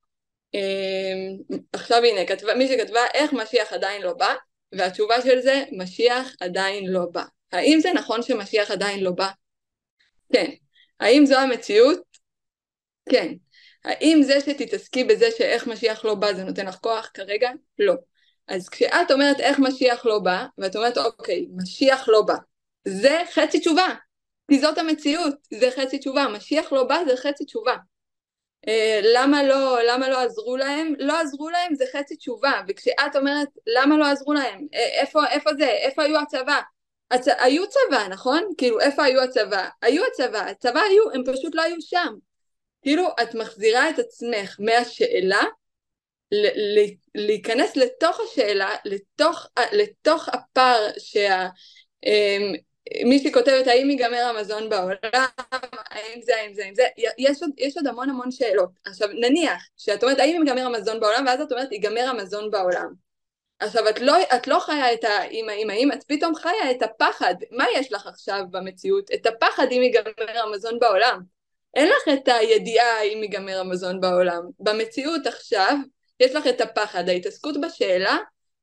[0.54, 4.34] אמ, עכשיו הנה, כתבה, מי שכתבה איך משיח עדיין לא בא,
[4.72, 7.24] והתשובה של זה, משיח עדיין לא בא.
[7.52, 9.28] האם זה נכון שמשיח עדיין לא בא?
[10.32, 10.50] כן.
[11.00, 11.98] האם זו המציאות?
[13.08, 13.34] כן.
[13.84, 17.50] האם זה שתתעסקי בזה שאיך משיח לא בא זה נותן לך כוח כרגע?
[17.78, 17.94] לא.
[18.48, 22.34] אז כשאת אומרת איך משיח לא בא, ואת אומרת אוקיי, משיח לא בא,
[22.84, 23.94] זה חצי תשובה.
[24.50, 27.76] כי זאת המציאות, זה חצי תשובה, משיח לא בא זה חצי תשובה.
[28.66, 28.70] Uh,
[29.02, 30.94] למה לא, למה לא עזרו להם?
[30.98, 35.66] לא עזרו להם זה חצי תשובה, וכשאת אומרת למה לא עזרו להם, איפה, איפה זה,
[35.66, 36.60] איפה היו הצבא?
[37.10, 37.28] הצ...
[37.38, 38.42] היו צבא, נכון?
[38.58, 39.68] כאילו איפה היו הצבא?
[39.82, 42.14] היו הצבא, הצבא היו, הם פשוט לא היו שם.
[42.82, 45.42] כאילו את מחזירה את עצמך מהשאלה
[46.32, 51.46] ל- ל- להיכנס לתוך השאלה, לתוך, לתוך הפער שה...
[52.06, 52.54] אמ,
[53.04, 55.26] מישהי כותבת האם ייגמר המזון בעולם,
[55.90, 56.82] האם זה, האם זה, האם זה,
[57.18, 58.70] יש עוד, יש עוד המון המון שאלות.
[58.84, 63.07] עכשיו נניח שאת אומרת האם ייגמר המזון בעולם ואז את אומרת ייגמר המזון בעולם.
[63.60, 67.34] עכשיו את לא, את לא חיה את האם האם האם, את פתאום חיה את הפחד.
[67.50, 69.10] מה יש לך עכשיו במציאות?
[69.14, 71.20] את הפחד אם ייגמר המזון בעולם.
[71.74, 74.42] אין לך את הידיעה אם ייגמר המזון בעולם.
[74.60, 75.76] במציאות עכשיו
[76.20, 78.16] יש לך את הפחד, ההתעסקות בשאלה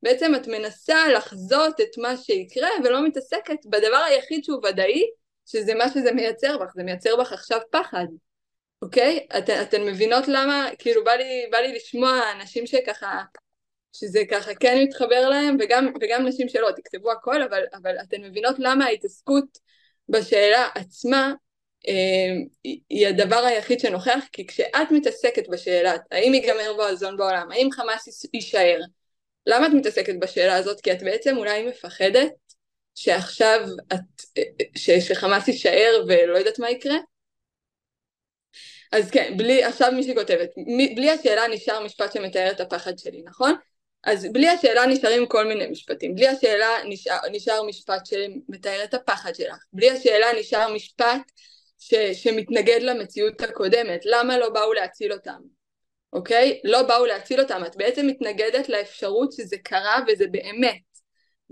[0.03, 5.01] בעצם את מנסה לחזות את מה שיקרה ולא מתעסקת בדבר היחיד שהוא ודאי,
[5.45, 8.05] שזה מה שזה מייצר בך, זה מייצר בך עכשיו פחד,
[8.81, 9.27] אוקיי?
[9.37, 13.21] את, אתן מבינות למה, כאילו בא לי, בא לי לשמוע אנשים שככה,
[13.99, 18.55] שזה ככה כן מתחבר להם, וגם, וגם נשים שלא, תכתבו הכל, אבל, אבל אתן מבינות
[18.59, 19.57] למה ההתעסקות
[20.09, 21.33] בשאלה עצמה
[21.87, 28.25] אה, היא הדבר היחיד שנוכח, כי כשאת מתעסקת בשאלה האם ייגמר באזון בעולם, האם חמאס
[28.33, 28.79] יישאר,
[29.47, 30.81] למה את מתעסקת בשאלה הזאת?
[30.81, 32.31] כי את בעצם אולי מפחדת
[32.95, 33.59] שעכשיו
[33.93, 34.21] את,
[34.77, 36.95] ש, שחמאס יישאר ולא יודעת מה יקרה?
[38.91, 40.49] אז כן, בלי, עכשיו מישהי כותבת,
[40.95, 43.55] בלי השאלה נשאר משפט שמתאר את הפחד שלי, נכון?
[44.05, 49.35] אז בלי השאלה נשארים כל מיני משפטים, בלי השאלה נשאר, נשאר משפט שמתאר את הפחד
[49.35, 51.31] שלך, בלי השאלה נשאר משפט
[51.79, 55.39] ש, שמתנגד למציאות הקודמת, למה לא באו להציל אותם?
[56.13, 56.61] אוקיי?
[56.63, 60.81] לא באו להציל אותם, את בעצם מתנגדת לאפשרות שזה קרה וזה באמת,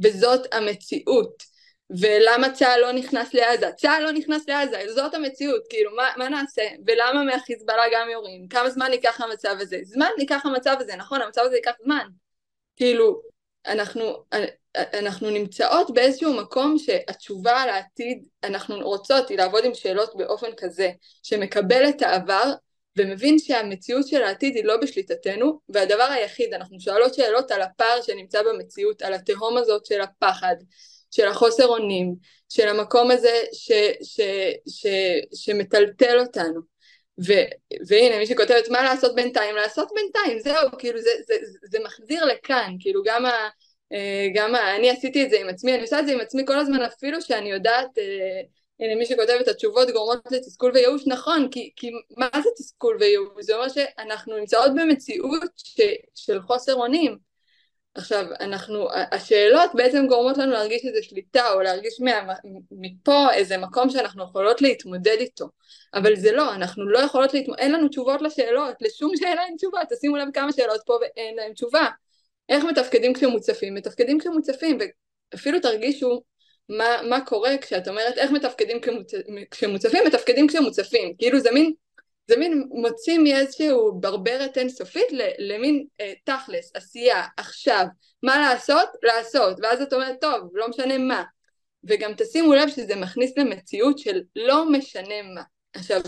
[0.03, 1.53] וזאת המציאות.
[1.99, 3.71] ולמה צה"ל לא נכנס לעזה?
[3.71, 6.63] צה"ל לא נכנס לעזה, זאת המציאות, כאילו מה, מה נעשה?
[6.87, 8.47] ולמה מהחיזבאללה גם יורים?
[8.47, 9.79] כמה זמן ייקח המצב הזה?
[9.83, 12.07] זמן ייקח המצב הזה, נכון, המצב הזה ייקח זמן.
[12.75, 13.21] כאילו,
[13.67, 14.23] אנחנו,
[14.75, 20.91] אנחנו נמצאות באיזשהו מקום שהתשובה על העתיד, אנחנו רוצות היא לעבוד עם שאלות באופן כזה,
[21.23, 22.53] שמקבל את העבר
[22.97, 28.43] ומבין שהמציאות של העתיד היא לא בשליטתנו, והדבר היחיד, אנחנו שואלות שאלות על הפער שנמצא
[28.43, 30.55] במציאות, על התהום הזאת של הפחד,
[31.11, 32.15] של החוסר אונים,
[32.49, 33.71] של המקום הזה ש,
[34.03, 34.21] ש,
[34.67, 34.87] ש, ש,
[35.45, 36.72] שמטלטל אותנו.
[37.19, 37.33] ו,
[37.87, 42.25] והנה מי שכותבת מה לעשות בינתיים, לעשות בינתיים, זהו, כאילו זה, זה, זה, זה מחזיר
[42.25, 43.49] לכאן, כאילו גם, ה,
[43.93, 46.43] אה, גם ה, אני עשיתי את זה עם עצמי, אני עושה את זה עם עצמי
[46.47, 48.41] כל הזמן אפילו שאני יודעת אה,
[48.79, 53.45] הנה מי שכותב את התשובות גורמות לתסכול וייאוש, נכון, כי, כי מה זה תסכול וייאוש?
[53.45, 55.81] זה אומר שאנחנו נמצאות במציאות ש,
[56.15, 57.32] של חוסר אונים.
[57.95, 62.33] עכשיו, אנחנו, השאלות בעצם גורמות לנו להרגיש איזו שליטה, או להרגיש מה,
[62.71, 65.49] מפה איזה מקום שאנחנו יכולות להתמודד איתו.
[65.93, 69.79] אבל זה לא, אנחנו לא יכולות להתמודד, אין לנו תשובות לשאלות, לשום שאלה אין תשובה,
[69.89, 71.87] תשימו לב כמה שאלות פה ואין להם תשובה.
[72.49, 73.73] איך מתפקדים כשמוצפים?
[73.73, 74.77] מתפקדים כשמוצפים,
[75.31, 76.23] ואפילו תרגישו
[76.69, 78.77] מה, מה קורה כשאת אומרת איך מתפקדים.
[79.51, 81.73] כשמוצפים, מתפקדים כשמוצפים, כאילו זה מין,
[82.27, 85.07] זה מין מוציא מאיזשהו ברברת אינסופית
[85.37, 87.85] למין אה, תכלס, עשייה, עכשיו,
[88.23, 88.89] מה לעשות?
[89.03, 91.23] לעשות, ואז את אומרת טוב, לא משנה מה,
[91.83, 95.41] וגם תשימו לב שזה מכניס למציאות של לא משנה מה,
[95.73, 96.01] עכשיו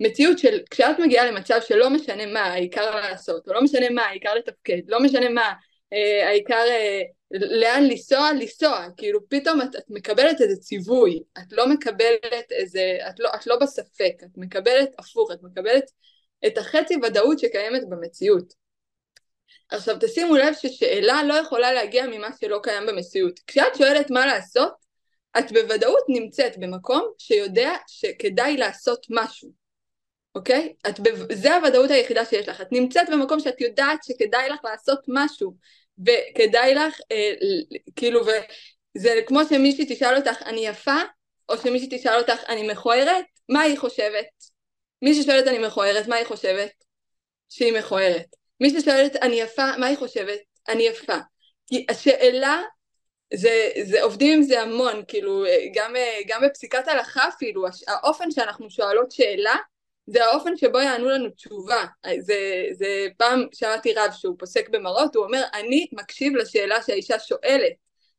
[0.00, 4.34] מציאות של כשאת מגיעה למצב שלא משנה מה העיקר לעשות, או לא משנה מה העיקר
[4.34, 5.52] לתפקד, לא משנה מה
[5.92, 11.68] אה, העיקר אה, לאן לנסוע, לנסוע, כאילו פתאום את, את מקבלת איזה ציווי, את לא
[11.68, 15.84] מקבלת איזה, את לא, את לא בספק, את מקבלת הפוך, את מקבלת
[16.46, 18.54] את החצי ודאות שקיימת במציאות.
[19.70, 23.40] עכשיו תשימו לב ששאלה לא יכולה להגיע ממה שלא קיים במציאות.
[23.46, 24.72] כשאת שואלת מה לעשות,
[25.38, 29.50] את בוודאות נמצאת במקום שיודע שכדאי לעשות משהו,
[30.34, 30.74] אוקיי?
[30.88, 31.32] את ב...
[31.32, 32.60] זה הוודאות היחידה שיש לך.
[32.60, 35.56] את נמצאת במקום שאת יודעת שכדאי לך לעשות משהו.
[36.06, 37.32] וכדאי לך, אה,
[37.96, 40.96] כאילו, וזה כמו שמישהי תשאל אותך, אני יפה?
[41.48, 43.24] או שמישהי תשאל אותך, אני מכוערת?
[43.48, 44.26] מה היא חושבת?
[45.02, 46.70] מי ששואלת אני מכוערת, מה היא חושבת?
[47.48, 48.26] שהיא מכוערת.
[48.60, 50.38] מי ששואלת אני יפה, מה היא חושבת?
[50.68, 51.16] אני יפה.
[51.66, 52.62] כי השאלה,
[53.34, 55.94] זה, זה עובדים עם זה המון, כאילו, גם,
[56.26, 59.56] גם בפסיקת הלכה אפילו, האופן שאנחנו שואלות שאלה,
[60.10, 61.84] זה האופן שבו יענו לנו תשובה.
[62.18, 67.72] זה, זה פעם שמעתי רב שהוא פוסק במראות, הוא אומר, אני מקשיב לשאלה שהאישה שואלת.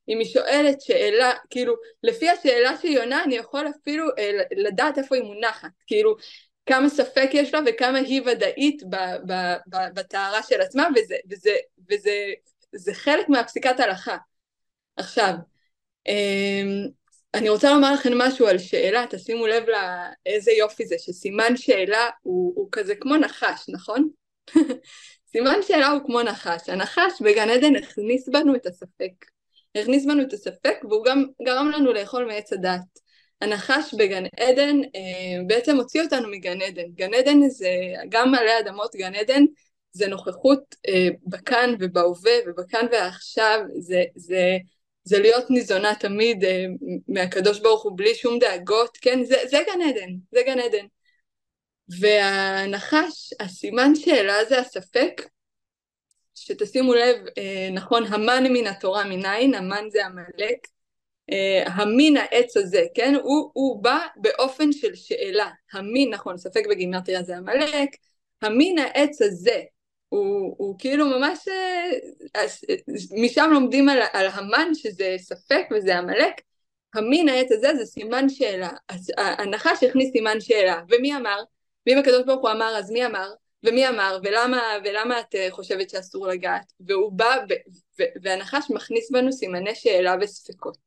[0.10, 5.15] אם היא שואלת שאלה, כאילו, לפי השאלה שהיא עונה, אני יכול אפילו אה, לדעת איפה
[5.15, 5.69] היא מונחת.
[5.88, 6.15] כאילו,
[6.65, 8.84] כמה ספק יש לה וכמה היא ודאית
[9.93, 11.56] בטהרה של עצמה, וזה, וזה,
[11.89, 12.34] וזה
[12.75, 14.17] זה חלק מהפסיקת הלכה.
[14.95, 15.34] עכשיו,
[16.08, 16.88] אמ,
[17.33, 22.53] אני רוצה לומר לכם משהו על שאלה, תשימו לב לאיזה יופי זה, שסימן שאלה הוא,
[22.55, 24.09] הוא כזה כמו נחש, נכון?
[25.31, 29.25] סימן שאלה הוא כמו נחש, הנחש בגן עדן הכניס בנו את הספק,
[29.75, 33.11] הכניס בנו את הספק והוא גם גרם לנו לאכול מעץ הדת.
[33.41, 37.69] הנחש בגן עדן אה, בעצם הוציא אותנו מגן עדן, גן עדן זה
[38.09, 39.43] גם עלי אדמות גן עדן
[39.91, 44.57] זה נוכחות אה, בכאן ובהווה ובכאן ועכשיו, זה, זה
[45.03, 46.65] זה להיות ניזונה תמיד אה,
[47.07, 49.23] מהקדוש ברוך הוא בלי שום דאגות, כן?
[49.23, 50.85] זה, זה גן עדן, זה גן עדן.
[51.99, 55.21] והנחש, הסימן שאלה זה הספק,
[56.35, 60.67] שתשימו לב, אה, נכון, המן מן התורה מניין, המן זה עמלק,
[61.31, 63.15] אה, המין העץ הזה, כן?
[63.23, 67.89] הוא, הוא בא באופן של שאלה, המין, נכון, ספק בגימטריה זה עמלק,
[68.41, 69.61] המין העץ הזה,
[70.12, 72.45] הוא, הוא כאילו ממש, אה,
[73.24, 76.34] משם לומדים על, על המן שזה ספק וזה עמלק,
[76.93, 78.69] המין העץ הזה זה סימן שאלה,
[79.17, 81.43] הנחש הכניס סימן שאלה, ומי אמר?
[81.88, 83.30] ואם הקדוש ברוך הוא אמר אז מי אמר?
[83.63, 84.19] ומי אמר?
[84.24, 86.74] ולמה, ולמה את אה, חושבת שאסור לגעת?
[86.80, 87.54] והוא בא, ו,
[88.00, 90.78] ו, והנחש מכניס בנו סימני שאלה וספקות.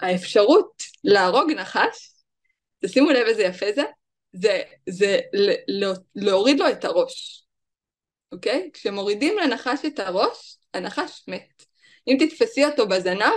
[0.00, 2.10] והאפשרות להרוג נחש,
[2.84, 3.82] תשימו לב איזה יפה זה,
[4.32, 5.20] זה, זה
[6.14, 7.46] להוריד לו את הראש,
[8.32, 8.70] אוקיי?
[8.72, 11.64] כשמורידים לנחש את הראש, הנחש מת.
[12.08, 13.32] אם תתפסי אותו בזנב,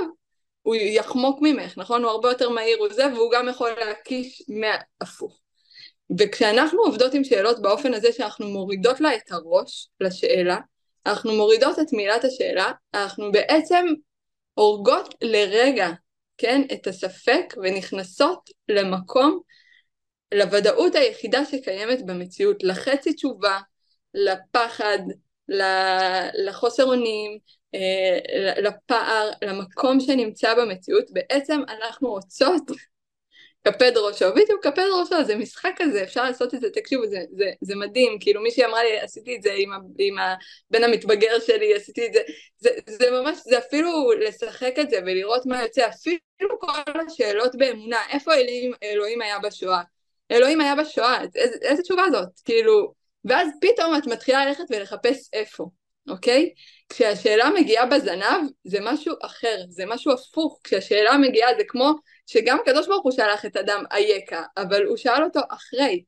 [0.61, 2.03] הוא יחמוק ממך, נכון?
[2.03, 5.39] הוא הרבה יותר מהיר וזה, והוא גם יכול להקיש מהפוך.
[6.19, 10.57] וכשאנחנו עובדות עם שאלות באופן הזה שאנחנו מורידות לה את הראש לשאלה,
[11.05, 13.85] אנחנו מורידות את מילת השאלה, אנחנו בעצם
[14.53, 15.89] הורגות לרגע,
[16.37, 19.39] כן, את הספק ונכנסות למקום
[20.33, 23.59] לוודאות היחידה שקיימת במציאות, לחצי תשובה,
[24.13, 24.99] לפחד,
[26.45, 27.37] לחוסר אונים,
[27.75, 32.63] אה, לפער, למקום שנמצא במציאות, בעצם אנחנו רוצות
[33.67, 37.45] קפד ראשו, בדיוק קפד ראשו, זה משחק כזה, אפשר לעשות את זה, תקשיבו, זה, זה,
[37.61, 39.69] זה מדהים, כאילו מישהי אמרה לי, עשיתי את זה עם,
[39.99, 42.19] עם הבן המתבגר שלי, עשיתי את זה,
[42.57, 47.99] זה, זה ממש, זה אפילו לשחק את זה ולראות מה יוצא, אפילו כל השאלות באמונה,
[48.09, 49.81] איפה אלוהים, אלוהים היה בשואה,
[50.31, 52.39] אלוהים היה בשואה, איזה, איזה תשובה זאת?
[52.45, 52.93] כאילו,
[53.25, 55.69] ואז פתאום את מתחילה ללכת ולחפש איפה,
[56.09, 56.53] אוקיי?
[56.89, 61.91] כשהשאלה מגיעה בזנב זה משהו אחר, זה משהו הפוך, כשהשאלה מגיעה זה כמו
[62.27, 66.03] שגם הקדוש ברוך הוא שלח את אדם אייכה, אבל הוא שאל אותו אחרי.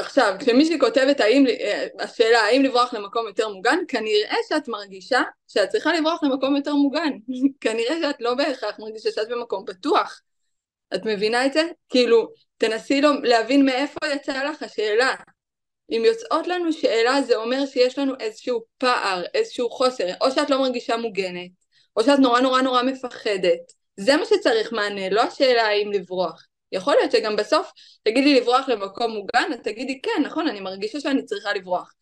[0.00, 5.68] עכשיו, כשמישהי כותבת האם, אה, השאלה האם לברוח למקום יותר מוגן, כנראה שאת מרגישה שאת
[5.68, 7.10] צריכה לברוח למקום יותר מוגן.
[7.60, 10.20] כנראה שאת לא בהכרח מרגישה שאת במקום פתוח.
[10.94, 11.62] את מבינה את זה?
[11.88, 15.14] כאילו, תנסי לו, להבין מאיפה יצאה לך השאלה.
[15.90, 20.60] אם יוצאות לנו שאלה זה אומר שיש לנו איזשהו פער, איזשהו חוסר, או שאת לא
[20.60, 21.50] מרגישה מוגנת,
[21.96, 23.72] או שאת נורא נורא נורא מפחדת.
[23.96, 26.46] זה מה שצריך מענה, לא השאלה האם לברוח.
[26.72, 27.72] יכול להיות שגם בסוף
[28.02, 31.92] תגידי לברוח למקום מוגן, את תגידי כן, נכון, אני מרגישה שאני צריכה לברוח.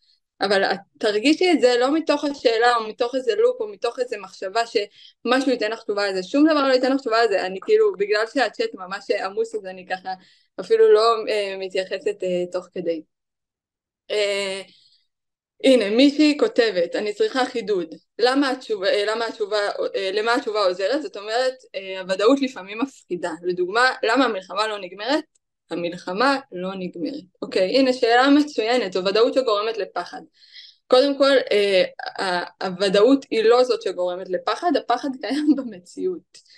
[0.40, 0.62] אבל
[0.98, 5.50] תרגישי את זה לא מתוך השאלה או מתוך איזה לופ או מתוך איזה מחשבה שמשהו
[5.50, 8.70] ייתן לך תשובה לזה, שום דבר לא ייתן לך תשובה לזה, אני כאילו, בגלל שהצ'אט
[8.74, 10.14] ממש עמוס אז אני ככה
[10.60, 13.02] אפילו לא אה, מתייחסת אה, תוך כדי.
[14.10, 14.62] אה,
[15.64, 17.94] הנה, מישהי כותבת, אני צריכה חידוד.
[18.18, 19.56] למה התשובה, אה, למה התשובה,
[19.96, 21.02] אה, למה התשובה עוזרת?
[21.02, 23.30] זאת אומרת, אה, הוודאות לפעמים מפחידה.
[23.42, 25.37] לדוגמה, למה המלחמה לא נגמרת?
[25.70, 27.24] המלחמה לא נגמרת.
[27.42, 30.20] אוקיי, הנה שאלה מצוינת, זו ודאות שגורמת לפחד.
[30.86, 31.36] קודם כל,
[32.62, 36.48] הוודאות היא לא זאת שגורמת לפחד, הפחד קיים במציאות.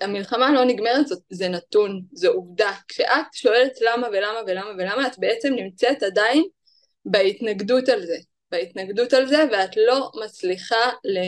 [0.00, 2.72] המלחמה לא נגמרת, זה נתון, זו עובדה.
[2.88, 6.44] כשאת שואלת למה ולמה ולמה ולמה, את בעצם נמצאת עדיין
[7.04, 8.16] בהתנגדות על זה,
[8.50, 11.18] בהתנגדות על זה, ואת לא מצליחה ל...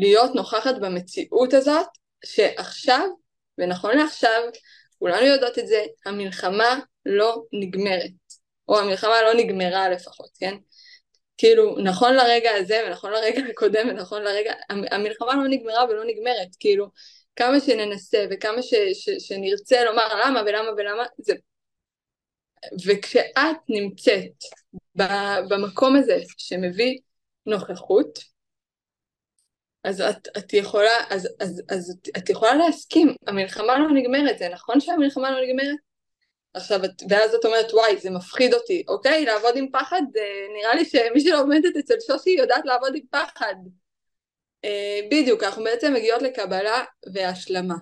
[0.00, 1.86] להיות נוכחת במציאות הזאת,
[2.24, 3.08] שעכשיו,
[3.58, 4.42] ונכון לעכשיו,
[4.98, 8.10] כולנו יודעות את זה, המלחמה לא נגמרת,
[8.68, 10.54] או המלחמה לא נגמרה לפחות, כן?
[11.38, 14.52] כאילו, נכון לרגע הזה, ונכון לרגע הקודם, ונכון לרגע,
[14.90, 16.86] המלחמה לא נגמרה ולא נגמרת, כאילו,
[17.36, 21.34] כמה שננסה וכמה ש, ש, שנרצה לומר למה ולמה ולמה, זה
[22.86, 24.44] וכשאת נמצאת
[25.50, 26.98] במקום הזה שמביא
[27.46, 28.18] נוכחות,
[29.84, 34.48] אז את, את יכולה, אז, אז, אז את, את יכולה להסכים, המלחמה לא נגמרת, זה
[34.48, 35.76] נכון שהמלחמה לא נגמרת?
[36.54, 39.24] עכשיו, את, ואז את אומרת, וואי, זה מפחיד אותי, אוקיי?
[39.24, 40.02] לעבוד עם פחד,
[40.54, 43.54] נראה לי שמי שלומדת אצל שושי יודעת לעבוד עם פחד.
[44.64, 47.74] אה, בדיוק, אנחנו בעצם מגיעות לקבלה והשלמה.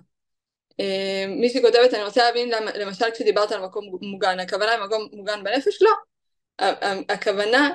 [0.81, 5.45] אה, מישהי כותבת, אני רוצה להבין למשל כשדיברת על מקום מוגן, הכוונה היא מקום מוגן
[5.45, 5.83] בנפש?
[5.83, 5.93] לא.
[7.09, 7.75] הכוונה, אה,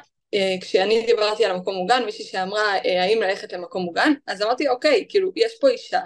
[0.62, 5.06] כשאני דיברתי על המקום מוגן, מישהי שאמרה אה, האם ללכת למקום מוגן, אז אמרתי אוקיי,
[5.10, 6.02] כאילו יש פה אישה,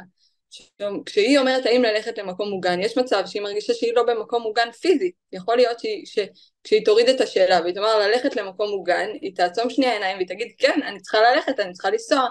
[1.05, 5.13] כשהיא אומרת האם ללכת למקום מוגן, יש מצב שהיא מרגישה שהיא לא במקום מוגן פיזית,
[5.31, 10.17] יכול להיות שכשהיא תוריד את השאלה והיא תאמר ללכת למקום מוגן, היא תעצום שנייה עיניים
[10.17, 12.27] והיא תגיד כן, אני צריכה ללכת, אני צריכה לנסוע.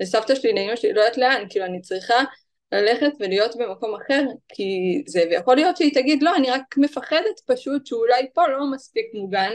[0.00, 2.24] לסבתא שלי, לאמא שלי, לא יודעת לאן, כאילו אני צריכה
[2.72, 7.86] ללכת ולהיות במקום אחר, כי זה, ויכול להיות שהיא תגיד, לא, אני רק מפחדת פשוט
[7.86, 9.52] שאולי פה לא מספיק מוגן,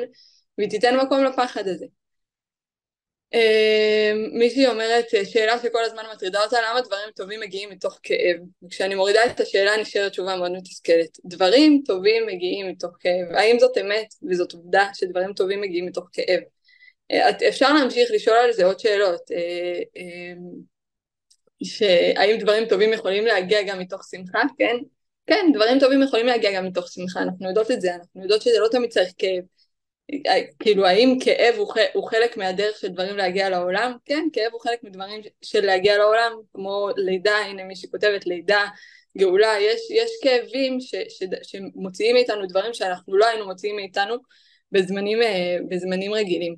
[0.57, 1.85] והיא תיתן מקום לפחד הזה.
[3.33, 8.37] אמ, מישהי אומרת, שאלה שכל הזמן מטרידה אותה, למה דברים טובים מגיעים מתוך כאב?
[8.63, 11.17] וכשאני מורידה את השאלה נשארת תשובה מאוד מתסכלת.
[11.25, 13.35] דברים טובים מגיעים מתוך כאב.
[13.35, 16.39] האם זאת אמת וזאת עובדה שדברים טובים מגיעים מתוך כאב?
[17.11, 19.31] אה, אפשר להמשיך לשאול על זה עוד שאלות.
[19.31, 20.77] אה, אמ,
[21.63, 24.75] שהאם דברים טובים יכולים להגיע גם מתוך שמחה, כן?
[25.27, 28.59] כן, דברים טובים יכולים להגיע גם מתוך שמחה, אנחנו יודעות את זה, אנחנו יודעות שזה
[28.59, 29.43] לא תמיד צריך כאב.
[30.59, 31.55] כאילו, האם כאב
[31.93, 33.91] הוא, חלק מהדרך של דברים להגיע לעולם?
[34.05, 38.65] כן, כאב הוא חלק מדברים של להגיע לעולם, כמו לידה, הנה מי שכותבת לידה,
[39.17, 44.15] גאולה, יש, יש כאבים ש, ש, שמוציאים מאיתנו דברים שאנחנו לא היינו מוציאים מאיתנו
[44.71, 46.55] בזמנים, אה, בזמנים רגילים.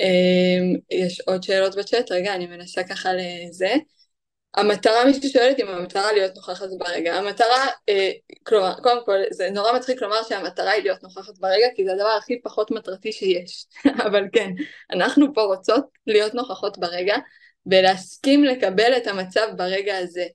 [0.00, 0.58] אה,
[0.90, 2.12] יש עוד שאלות בצ'אט?
[2.12, 3.74] רגע, אני מנסה ככה לזה.
[4.54, 8.10] המטרה, מי ששואלת אם המטרה להיות נוכחת ברגע, המטרה, אה,
[8.42, 12.08] כלומר, קודם כל זה נורא מצחיק לומר שהמטרה היא להיות נוכחת ברגע כי זה הדבר
[12.18, 13.66] הכי פחות מטרתי שיש,
[14.06, 14.50] אבל כן,
[14.90, 17.16] אנחנו פה רוצות להיות נוכחות ברגע
[17.66, 20.26] ולהסכים לקבל את המצב ברגע הזה.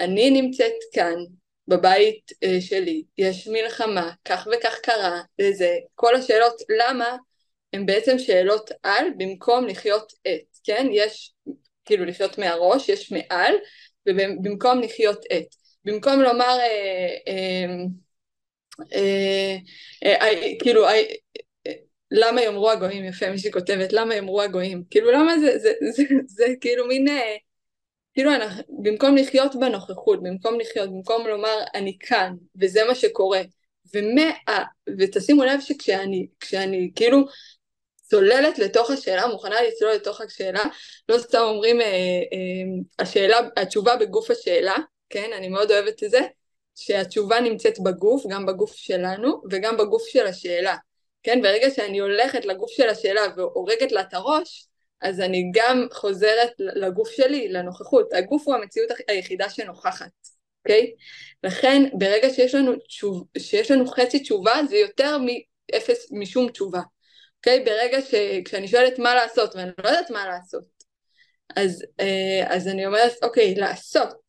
[0.00, 1.16] אני נמצאת כאן,
[1.68, 7.16] בבית אה, שלי, יש מלחמה, כך וכך קרה, וזה, כל השאלות למה
[7.72, 10.86] הן בעצם שאלות על במקום לחיות את, כן?
[10.92, 11.32] יש
[11.84, 13.54] כאילו לחיות מהראש, יש מעל,
[14.08, 15.46] ובמקום לחיות את.
[15.84, 17.66] במקום לומר, אה, אה,
[18.92, 19.56] אה,
[20.04, 21.02] אה, אה, כאילו, אה,
[21.66, 21.72] אה,
[22.10, 26.44] למה יאמרו הגויים, יפה מישהי כותבת, למה יאמרו הגויים, כאילו למה זה, זה, זה, זה,
[26.60, 27.36] כאילו מין, אה,
[28.14, 33.40] כאילו אנחנו, במקום לחיות בנוכחות, במקום לחיות, במקום לומר אני כאן, וזה מה שקורה,
[33.94, 34.30] ומה,
[34.98, 37.18] ותשימו לב שכשאני, כשאני כאילו
[38.12, 40.62] צוללת לתוך השאלה, מוכנה לצלול לתוך השאלה,
[41.08, 44.74] לא סתם אומרים אה, אה, השאלה, התשובה בגוף השאלה,
[45.10, 46.20] כן, אני מאוד אוהבת את זה,
[46.74, 50.76] שהתשובה נמצאת בגוף, גם בגוף שלנו וגם בגוף של השאלה.
[51.22, 54.66] כן, ברגע שאני הולכת לגוף של השאלה והורגת לה את הראש,
[55.00, 58.12] אז אני גם חוזרת לגוף שלי, לנוכחות.
[58.12, 60.10] הגוף הוא המציאות היחידה שנוכחת,
[60.64, 60.92] אוקיי?
[61.44, 66.80] לכן ברגע שיש לנו, תשוב, שיש לנו חצי תשובה זה יותר מאפס משום תשובה,
[67.42, 67.64] אוקיי?
[67.64, 70.64] ברגע שכשאני שואלת מה לעשות ואני לא יודעת מה לעשות,
[71.56, 74.22] אז, אה, אז אני אומרת אוקיי, לעשות.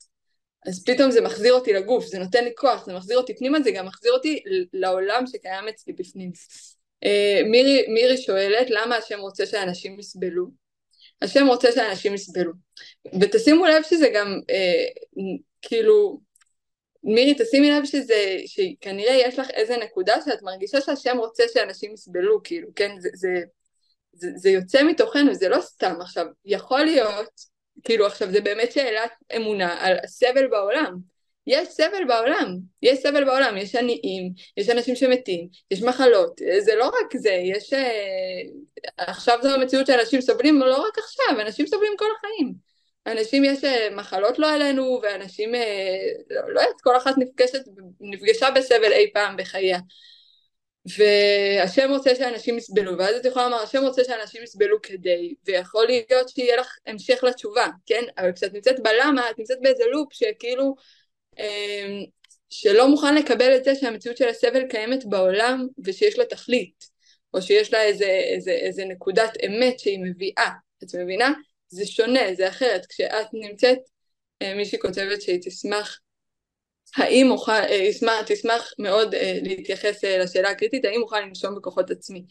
[0.67, 3.71] אז פתאום זה מחזיר אותי לגוף, זה נותן לי כוח, זה מחזיר אותי פנימה, זה
[3.71, 4.43] גם מחזיר אותי
[4.73, 6.31] לעולם שקיים אצלי בפנים.
[7.03, 10.45] אה, מירי, מירי שואלת למה השם רוצה שאנשים יסבלו?
[11.21, 12.51] השם רוצה שאנשים יסבלו.
[13.21, 14.85] ותשימו לב שזה גם אה,
[15.61, 16.19] כאילו,
[17.03, 22.43] מירי תשימי לב שזה, שכנראה יש לך איזה נקודה שאת מרגישה שהשם רוצה שאנשים יסבלו,
[22.43, 23.29] כאילו, כן, זה, זה,
[24.13, 25.95] זה, זה יוצא מתוכנו, זה לא סתם.
[26.01, 27.29] עכשיו, יכול להיות,
[27.83, 30.97] כאילו עכשיו זה באמת שאלת אמונה על הסבל בעולם,
[31.47, 36.85] יש סבל בעולם, יש סבל בעולם, יש עניים, יש אנשים שמתים, יש מחלות, זה לא
[36.85, 37.73] רק זה, יש...
[37.73, 38.41] אה,
[38.97, 42.72] עכשיו זו המציאות שאנשים סובלים, לא רק עכשיו, אנשים סובלים כל החיים.
[43.07, 45.97] אנשים יש אה, מחלות לא עלינו, ואנשים, אה,
[46.29, 47.61] לא, לא יודעת, כל אחת נפגשת,
[47.99, 49.79] נפגשה בסבל אי פעם בחייה.
[50.97, 56.29] והשם רוצה שאנשים יסבלו, ואז את יכולה לומר, השם רוצה שאנשים יסבלו כדי, ויכול להיות
[56.29, 58.03] שיהיה לך המשך לתשובה, כן?
[58.17, 60.75] אבל כשאת נמצאת בלמה, את נמצאת באיזה לופ שכאילו
[61.39, 62.03] אמ,
[62.49, 66.85] שלא מוכן לקבל את זה שהמציאות של הסבל קיימת בעולם ושיש לה תכלית,
[67.33, 70.49] או שיש לה איזה, איזה, איזה נקודת אמת שהיא מביאה,
[70.83, 71.33] את מבינה?
[71.73, 72.85] זה שונה, זה אחרת.
[72.85, 73.79] כשאת נמצאת,
[74.41, 75.99] אה, מישהי כותבת שהיא תשמח,
[76.95, 82.25] האם אוכל, אה, תשמח, תשמח מאוד אה, להתייחס לשאלה הקריטית, האם אוכל לנשום בכוחות עצמי.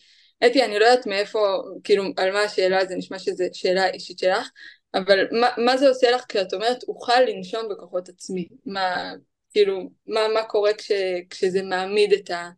[0.46, 4.48] אתי, אני לא יודעת מאיפה, כאילו, על מה השאלה, זה נשמע שזו שאלה אישית שלך,
[4.94, 8.48] אבל מה, מה זה עושה לך כשאת אומרת אוכל לנשום בכוחות עצמי?
[8.66, 9.12] מה,
[9.50, 10.92] כאילו, מה, מה קורה כש,
[11.30, 12.50] כשזה מעמיד את ה...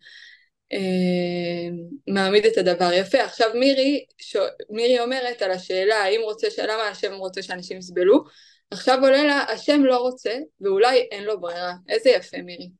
[0.74, 1.68] אה,
[2.08, 3.22] מעמיד את הדבר יפה.
[3.24, 4.36] עכשיו מירי, ש...
[4.70, 6.58] מירי אומרת על השאלה האם רוצה, ש...
[6.58, 8.24] למה השם רוצה שאנשים יסבלו,
[8.70, 11.72] עכשיו עולה לה השם לא רוצה ואולי אין לו ברירה.
[11.88, 12.70] איזה יפה מירי.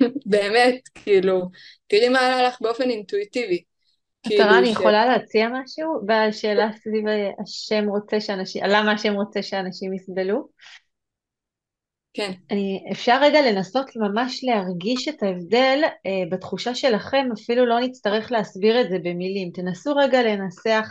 [0.30, 1.40] באמת, כאילו,
[1.86, 3.62] תראי מה עלה לך באופן אינטואיטיבי.
[4.22, 7.04] כאילו השרה, אני יכולה להציע משהו בשאלה סביב
[7.42, 10.48] השם רוצה שאנשים, למה השם רוצה שאנשים יסבלו?
[12.14, 12.32] כן.
[12.50, 18.80] אני, אפשר רגע לנסות ממש להרגיש את ההבדל אה, בתחושה שלכם, אפילו לא נצטרך להסביר
[18.80, 19.50] את זה במילים.
[19.54, 20.88] תנסו רגע לנסח,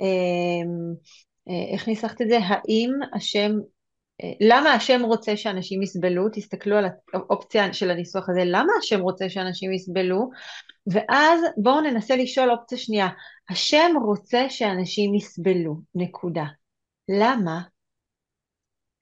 [0.00, 0.06] אה,
[1.48, 2.38] אה, איך ניסחת את זה?
[2.42, 3.52] האם השם,
[4.22, 6.28] אה, למה השם רוצה שאנשים יסבלו?
[6.32, 10.30] תסתכלו על האופציה של הניסוח הזה, למה השם רוצה שאנשים יסבלו?
[10.92, 13.08] ואז בואו ננסה לשאול אופציה שנייה,
[13.50, 16.44] השם רוצה שאנשים יסבלו, נקודה.
[17.08, 17.60] למה?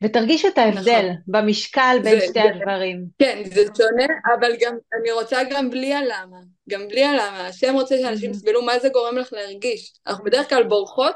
[0.04, 1.16] ותרגיש את ההבדל נכון.
[1.26, 3.04] במשקל בין זה, שתי זה, הדברים.
[3.18, 4.06] כן, זה שונה,
[4.38, 6.38] אבל גם, אני רוצה גם בלי הלמה.
[6.68, 7.46] גם בלי הלמה.
[7.46, 8.34] השם רוצה שאנשים mm-hmm.
[8.34, 9.92] יסבלו, מה זה גורם לך להרגיש?
[10.06, 11.14] אנחנו בדרך כלל בורחות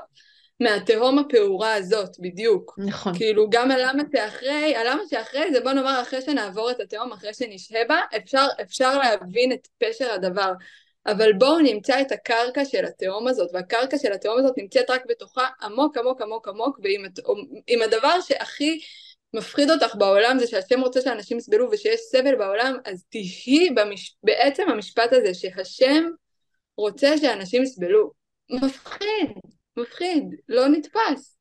[0.61, 2.79] מהתהום הפעורה הזאת, בדיוק.
[2.79, 3.15] נכון.
[3.15, 7.85] כאילו, גם הלמה שאחרי, הלמה שאחרי זה בוא נאמר אחרי שנעבור את התהום, אחרי שנשהה
[7.89, 10.53] בה, אפשר, אפשר להבין את פשר הדבר.
[11.11, 15.47] אבל בואו נמצא את הקרקע של התהום הזאת, והקרקע של התהום הזאת נמצאת רק בתוכה
[15.63, 18.81] עמוק עמוק עמוק עמוק, ועם הדבר שהכי
[19.35, 24.17] מפחיד אותך בעולם זה שהשם רוצה שאנשים יסבלו ושיש סבל בעולם, אז תהיי במש...
[24.23, 26.05] בעצם המשפט הזה שהשם
[26.77, 28.11] רוצה שאנשים יסבלו.
[28.51, 29.31] מפחיד,
[29.77, 31.39] מפחיד, לא נתפס.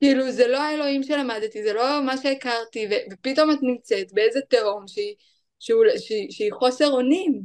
[0.00, 4.88] כאילו זה לא האלוהים שלמדתי, זה לא מה שהכרתי, ו- ופתאום את נמצאת באיזה תהום
[4.88, 5.14] שהיא,
[5.58, 7.42] שהוא, שהיא, שהיא חוסר אונים,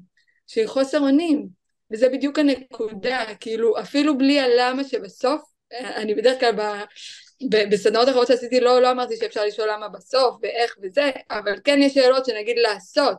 [0.47, 1.47] שהיא חוסר אונים,
[1.91, 5.41] וזה בדיוק הנקודה, כאילו אפילו בלי הלמה שבסוף,
[5.81, 6.61] אני בדרך כלל ב,
[7.49, 11.79] ב, בסדנאות אחרות שעשיתי לא, לא אמרתי שאפשר לשאול למה בסוף ואיך וזה, אבל כן
[11.81, 13.17] יש שאלות שנגיד לעשות,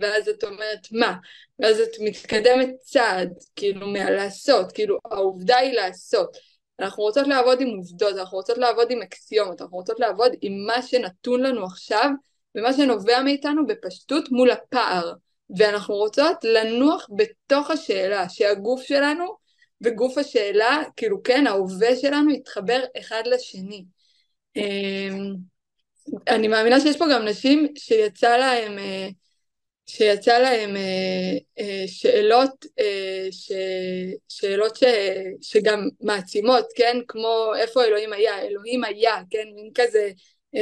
[0.00, 1.14] ואז את אומרת מה,
[1.58, 6.36] ואז את מתקדמת צעד, כאילו מהלעשות, כאילו העובדה היא לעשות.
[6.80, 10.82] אנחנו רוצות לעבוד עם עובדות, אנחנו רוצות לעבוד עם אקסיומות, אנחנו רוצות לעבוד עם מה
[10.82, 12.10] שנתון לנו עכשיו
[12.54, 15.12] ומה שנובע מאיתנו בפשטות מול הפער.
[15.58, 19.24] ואנחנו רוצות לנוח בתוך השאלה, שהגוף שלנו
[19.80, 23.84] וגוף השאלה, כאילו כן, ההווה שלנו יתחבר אחד לשני.
[24.56, 25.34] אמ,
[26.28, 29.08] אני מאמינה שיש פה גם נשים שיצא להם אה,
[29.86, 32.66] שיצא להם אה, אה, שאלות,
[34.28, 34.84] שאלות ש,
[35.42, 36.96] שגם מעצימות, כן?
[37.08, 39.44] כמו איפה אלוהים היה, אלוהים היה, כן?
[39.54, 40.10] מין כזה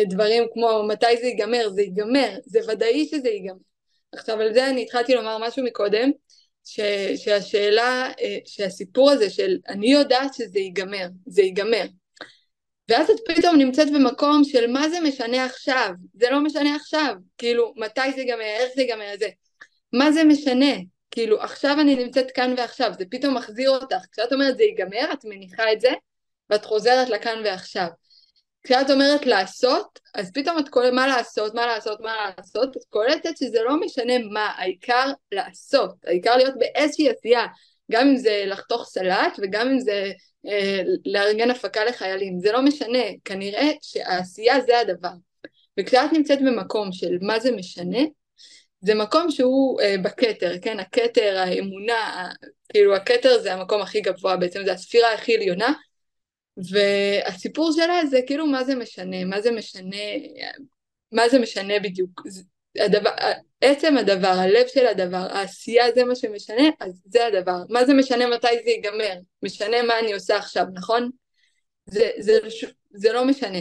[0.08, 3.71] דברים כמו מתי זה ייגמר, זה ייגמר, זה ודאי שזה ייגמר.
[4.12, 6.10] עכשיו על זה אני התחלתי לומר משהו מקודם,
[6.64, 6.80] ש,
[7.16, 11.84] שהשאלה, אה, שהסיפור הזה של אני יודעת שזה ייגמר, זה ייגמר.
[12.88, 17.74] ואז את פתאום נמצאת במקום של מה זה משנה עכשיו, זה לא משנה עכשיו, כאילו
[17.76, 19.28] מתי זה ייגמר, איך זה ייגמר, זה,
[19.92, 20.74] מה זה משנה,
[21.10, 25.24] כאילו עכשיו אני נמצאת כאן ועכשיו, זה פתאום מחזיר אותך, כשאת אומרת זה ייגמר, את
[25.24, 25.90] מניחה את זה,
[26.50, 27.86] ואת חוזרת לכאן ועכשיו.
[28.64, 33.36] כשאת אומרת לעשות, אז פתאום את קולטת מה לעשות, מה לעשות, מה לעשות, את קולטת
[33.36, 37.46] שזה לא משנה מה, העיקר לעשות, העיקר להיות באיזושהי עשייה,
[37.92, 40.12] גם אם זה לחתוך סלט וגם אם זה
[40.46, 45.12] אה, לארגן הפקה לחיילים, זה לא משנה, כנראה שהעשייה זה הדבר.
[45.80, 47.98] וכשאת נמצאת במקום של מה זה משנה,
[48.80, 52.28] זה מקום שהוא אה, בכתר, כן, הכתר, האמונה,
[52.68, 55.72] כאילו הכתר זה המקום הכי גבוה בעצם, זה הספירה הכי עליונה,
[56.56, 59.96] והסיפור שלה זה כאילו מה זה משנה, מה זה משנה,
[61.12, 62.22] מה זה משנה בדיוק.
[62.78, 63.10] הדבר,
[63.60, 67.56] עצם הדבר, הלב של הדבר, העשייה זה מה שמשנה, אז זה הדבר.
[67.68, 69.14] מה זה משנה מתי זה ייגמר?
[69.42, 71.10] משנה מה אני עושה עכשיו, נכון?
[71.86, 72.38] זה, זה,
[72.90, 73.58] זה לא משנה.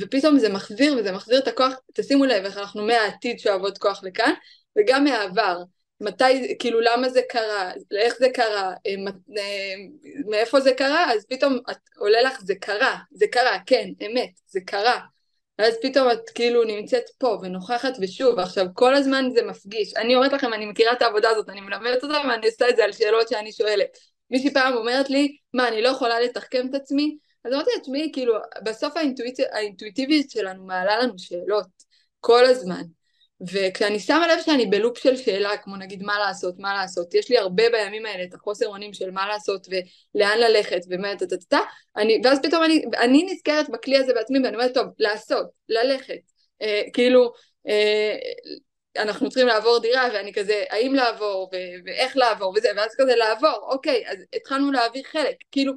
[0.00, 4.32] ופתאום זה מחזיר, וזה מחזיר את הכוח, תשימו לב איך אנחנו מהעתיד שואבות כוח לכאן,
[4.78, 5.62] וגם מהעבר.
[6.04, 8.94] מתי, כאילו למה זה קרה, איך זה קרה, אה,
[9.38, 9.74] אה,
[10.26, 14.60] מאיפה זה קרה, אז פתאום את, עולה לך זה קרה, זה קרה, כן, אמת, זה
[14.66, 15.00] קרה.
[15.58, 19.96] ואז פתאום את כאילו נמצאת פה ונוכחת ושוב, עכשיו כל הזמן זה מפגיש.
[19.96, 22.84] אני אומרת לכם, אני מכירה את העבודה הזאת, אני מלמדת אותה ואני עושה את זה
[22.84, 23.98] על שאלות שאני שואלת.
[24.30, 27.16] מישהי פעם אומרת לי, מה, אני לא יכולה לתחכם את עצמי?
[27.44, 28.34] אז אמרתי לעצמי, כאילו,
[28.64, 29.40] בסוף האינטואיצ...
[29.52, 31.66] האינטואיטיבית שלנו מעלה לנו שאלות,
[32.20, 32.82] כל הזמן.
[33.40, 37.38] וכשאני שמה לב שאני בלופ של שאלה, כמו נגיד מה לעשות, מה לעשות, יש לי
[37.38, 39.66] הרבה בימים האלה את החוסר אונים של מה לעשות
[40.14, 41.58] ולאן ללכת ומה טה טה
[42.24, 46.20] ואז פתאום אני, אני נזכרת בכלי הזה בעצמי ואני אומרת, טוב, לעשות, ללכת,
[46.62, 47.32] אה, כאילו,
[47.68, 48.16] אה,
[48.98, 51.50] אנחנו צריכים לעבור דירה ואני כזה, האם לעבור?
[51.52, 52.54] ו- ואיך לעבור?
[52.56, 55.72] וזה, ואז כזה לעבור, אוקיי, אז התחלנו להעביר חלק, כאילו,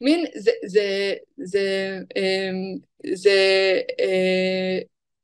[0.00, 2.50] מין, זה, זה, זה, אה,
[3.04, 4.78] זה, זה אה,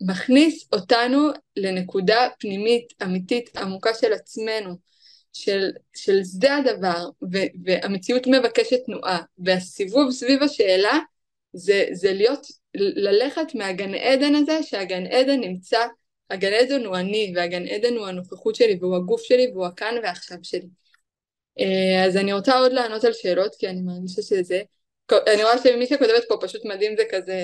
[0.07, 4.75] מכניס אותנו לנקודה פנימית אמיתית עמוקה של עצמנו,
[5.33, 10.99] של, של זה הדבר, ו, והמציאות מבקשת תנועה, והסיבוב סביב השאלה
[11.53, 12.47] זה, זה להיות,
[12.77, 15.87] ללכת מהגן עדן הזה, שהגן עדן נמצא,
[16.31, 20.39] הגן עדן הוא אני, והגן עדן הוא הנוכחות שלי, והוא הגוף שלי, והוא הכאן ועכשיו
[20.43, 20.69] שלי.
[21.61, 24.63] אה, אז אני רוצה עוד לענות על שאלות, כי אני מרגישה שזה,
[25.13, 27.37] אני רואה שמי שכותבת פה פשוט מדהים זה כזה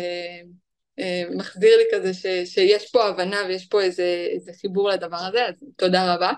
[1.37, 5.55] מחזיר לי כזה ש, שיש פה הבנה ויש פה איזה, איזה חיבור לדבר הזה, אז
[5.77, 6.33] תודה רבה.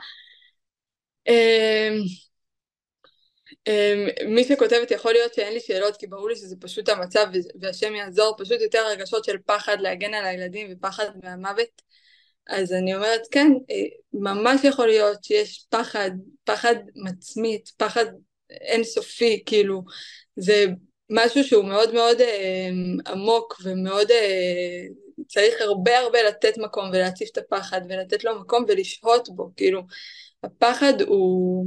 [1.28, 2.02] אמ,
[3.66, 7.26] אמ, מי שכותבת יכול להיות שאין לי שאלות כי ברור לי שזה פשוט המצב
[7.60, 11.82] והשם יעזור, פשוט יותר הרגשות של פחד להגן על הילדים ופחד מהמוות.
[12.48, 13.76] אז אני אומרת כן, אה,
[14.12, 16.10] ממש יכול להיות שיש פחד,
[16.44, 18.04] פחד מצמית, פחד
[18.50, 19.82] אינסופי, כאילו
[20.36, 20.66] זה
[21.12, 22.68] משהו שהוא מאוד מאוד אה,
[23.06, 24.84] עמוק ומאוד אה,
[25.28, 29.82] צריך הרבה הרבה לתת מקום ולהציף את הפחד ולתת לו מקום ולשהות בו, כאילו
[30.42, 31.66] הפחד הוא,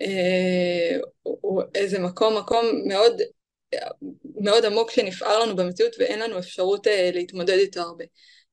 [0.00, 3.20] אה, הוא איזה מקום, מקום מאוד
[4.40, 8.04] מאוד עמוק שנפער לנו במציאות ואין לנו אפשרות אה, להתמודד איתו הרבה.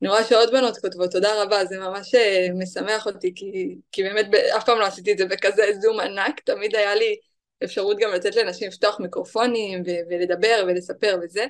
[0.02, 4.26] אני רואה שעוד בנות כותבות, תודה רבה, זה ממש אה, משמח אותי, כי, כי באמת
[4.58, 7.16] אף פעם לא עשיתי את זה בכזה זום ענק, תמיד היה לי
[7.64, 11.46] אפשרות גם לתת לאנשים לפתוח מיקרופונים ולדבר ולספר וזה.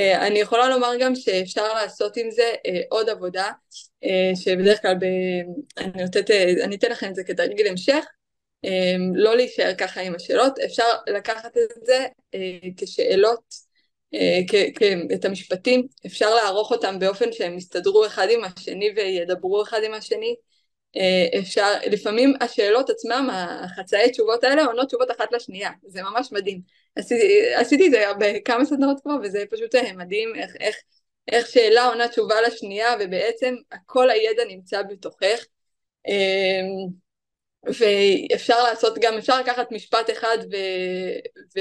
[0.00, 3.50] Uh, אני יכולה לומר גם שאפשר לעשות עם זה uh, עוד עבודה,
[4.04, 5.04] uh, שבדרך כלל ב...
[5.78, 6.30] אני, נותנת,
[6.64, 8.04] אני אתן לכם את זה כתרגיל המשך,
[9.14, 12.38] לא להישאר ככה עם השאלות, אפשר לקחת את זה uh,
[12.76, 13.54] כשאלות,
[14.14, 19.94] uh, את המשפטים, אפשר לערוך אותם באופן שהם יסתדרו אחד עם השני וידברו אחד עם
[19.94, 20.47] השני, אה,
[21.38, 26.60] אפשר, לפעמים השאלות עצמם, החצאי תשובות האלה עונות תשובות אחת לשנייה, זה ממש מדהים.
[26.96, 30.76] עשיתי, עשיתי את זה בכמה סדנאות כבר וזה פשוט אה, מדהים איך, איך,
[31.32, 33.54] איך שאלה עונה תשובה לשנייה ובעצם
[33.86, 35.44] כל הידע נמצא בתוכך.
[36.08, 36.62] אה,
[37.64, 40.56] ואפשר לעשות גם, אפשר לקחת משפט אחד ו,
[41.56, 41.60] ו,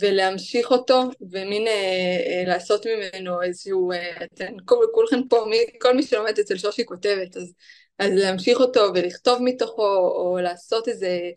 [0.00, 1.72] ולהמשיך אותו ומין אה,
[2.26, 6.86] אה, לעשות ממנו איזשהו, אה, אתן, כל, כולכם פה, מי, כל מי שלומד אצל שושי
[6.86, 7.54] כותבת, אז
[7.98, 11.30] אז להמשיך אותו ולכתוב מתוכו, או לעשות איזה,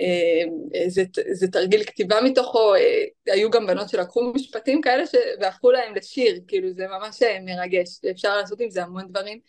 [0.00, 0.42] אה,
[0.74, 5.14] איזה, איזה תרגיל כתיבה מתוכו, אה, היו גם בנות שלקחו משפטים כאלה ש...
[5.40, 9.40] והפכו להם לשיר, כאילו זה ממש אה, מרגש, אפשר לעשות עם זה המון דברים.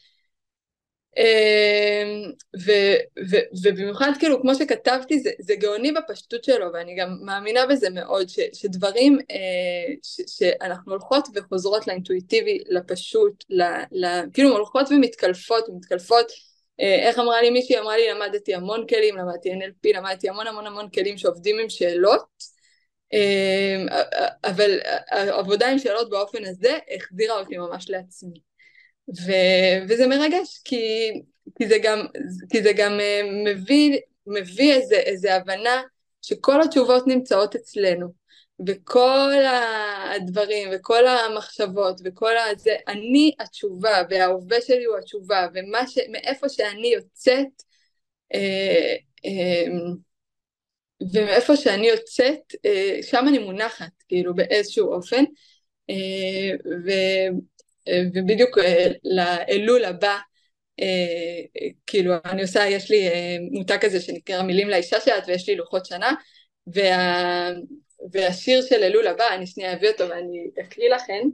[2.66, 2.72] ו,
[3.32, 8.30] ו, ובמיוחד כאילו כמו שכתבתי זה, זה גאוני בפשטות שלו ואני גם מאמינה בזה מאוד
[8.30, 9.18] ש, שדברים
[10.04, 16.32] ש, שאנחנו הולכות וחוזרות לאינטואיטיבי, לפשוט, ל, ל, כאילו הולכות ומתקלפות ומתקלפות
[16.80, 17.80] איך אמרה לי מישהי?
[17.80, 22.60] אמרה לי למדתי המון כלים, למדתי NLP, למדתי המון המון המון כלים שעובדים עם שאלות
[24.44, 24.80] אבל
[25.12, 28.42] העבודה עם שאלות באופן הזה החזירה אותי ממש לעצמי.
[29.26, 29.32] ו,
[29.90, 31.12] וזה מרגש, כי,
[31.58, 32.06] כי זה גם,
[32.50, 32.92] כי זה גם
[33.46, 35.82] מביא, מביא איזה, איזה הבנה
[36.22, 38.19] שכל התשובות נמצאות אצלנו,
[38.68, 39.34] וכל
[40.16, 47.64] הדברים, וכל המחשבות, וכל הזה, אני התשובה, וההווה שלי הוא התשובה, ומאיפה שאני יוצאת,
[48.34, 48.96] אה,
[49.26, 49.66] אה,
[51.14, 55.24] ומאיפה שאני יוצאת, אה, שם אני מונחת, כאילו, באיזשהו אופן,
[56.86, 56.92] ו,
[58.16, 58.58] ובדיוק
[59.04, 60.18] לאלול הבא,
[61.88, 63.10] כאילו, אני עושה, יש לי
[63.52, 66.12] מותג כזה שנקרא מילים לאישה שאת, ויש לי לוחות שנה,
[66.68, 67.52] וה...
[68.12, 71.30] והשיר של אלול הבא, אני שנייה אביא אותו ואני אקריא לכם.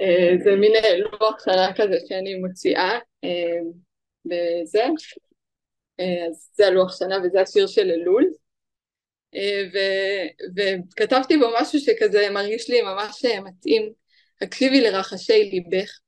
[0.00, 2.98] אה, זה מין לוח שנה כזה שאני מוציאה
[4.24, 4.88] בזה, אה,
[6.00, 8.30] אה, אז זה הלוח שנה וזה השיר של אלול.
[9.72, 13.92] ו- וכתבתי בו משהו שכזה מרגיש לי ממש מתאים.
[14.42, 15.98] הקשיבי לרחשי ליבך,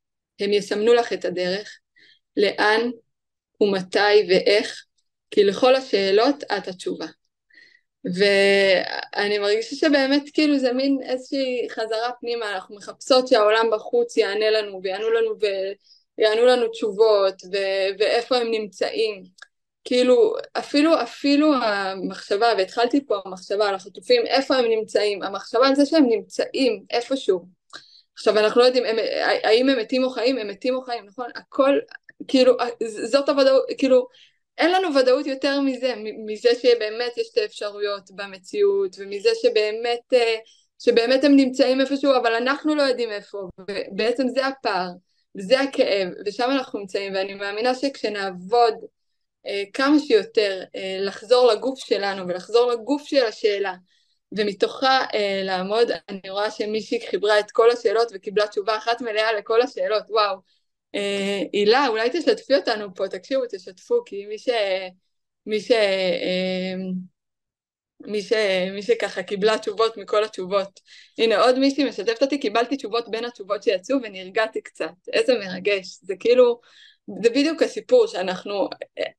[0.40, 1.78] הם יסמנו לך את הדרך,
[2.36, 2.90] לאן
[3.61, 4.88] ומתי ואיך
[5.31, 7.07] כי לכל השאלות את התשובה.
[8.05, 14.81] ואני מרגישה שבאמת כאילו זה מין איזושהי חזרה פנימה, אנחנו מחפשות שהעולם בחוץ יענה לנו
[14.83, 15.31] ויענו לנו
[16.18, 19.22] ויענו לנו תשובות ו- ואיפה הם נמצאים.
[19.85, 25.87] כאילו אפילו אפילו המחשבה, והתחלתי פה המחשבה על החטופים, איפה הם נמצאים, המחשבה על זה
[25.87, 27.47] שהם נמצאים איפשהו.
[28.14, 28.97] עכשיו אנחנו לא יודעים הם,
[29.43, 31.31] האם הם מתים או חיים, הם מתים או חיים, נכון?
[31.35, 31.79] הכל,
[32.29, 32.57] כאילו,
[33.05, 34.07] זאת הוודאות, כאילו,
[34.59, 35.94] אין לנו ודאות יותר מזה,
[36.26, 40.36] מזה שבאמת יש את האפשרויות במציאות, ומזה שבאמת, אה,
[40.78, 44.88] שבאמת הם נמצאים איפשהו, אבל אנחנו לא יודעים איפה, ובעצם זה הפער,
[45.36, 48.74] וזה הכאב, ושם אנחנו נמצאים, ואני מאמינה שכשנעבוד
[49.46, 53.74] אה, כמה שיותר אה, לחזור לגוף שלנו ולחזור לגוף של השאלה,
[54.32, 59.62] ומתוכה אה, לעמוד, אני רואה שמישהי חיברה את כל השאלות וקיבלה תשובה אחת מלאה לכל
[59.62, 60.57] השאלות, וואו.
[60.95, 64.49] אה, הילה, אולי תשתפי אותנו פה, תקשיבו, תשתפו, כי מי ש...
[65.47, 65.70] מי ש...
[65.70, 66.74] אה,
[68.01, 68.32] מי, ש...
[68.74, 70.80] מי שככה קיבלה תשובות מכל התשובות.
[71.18, 74.91] הנה עוד מישהי משתפת אותי, קיבלתי תשובות בין התשובות שיצאו ונרגעתי קצת.
[75.12, 75.99] איזה מרגש.
[76.03, 76.61] זה כאילו,
[77.22, 78.68] זה בדיוק הסיפור שאנחנו,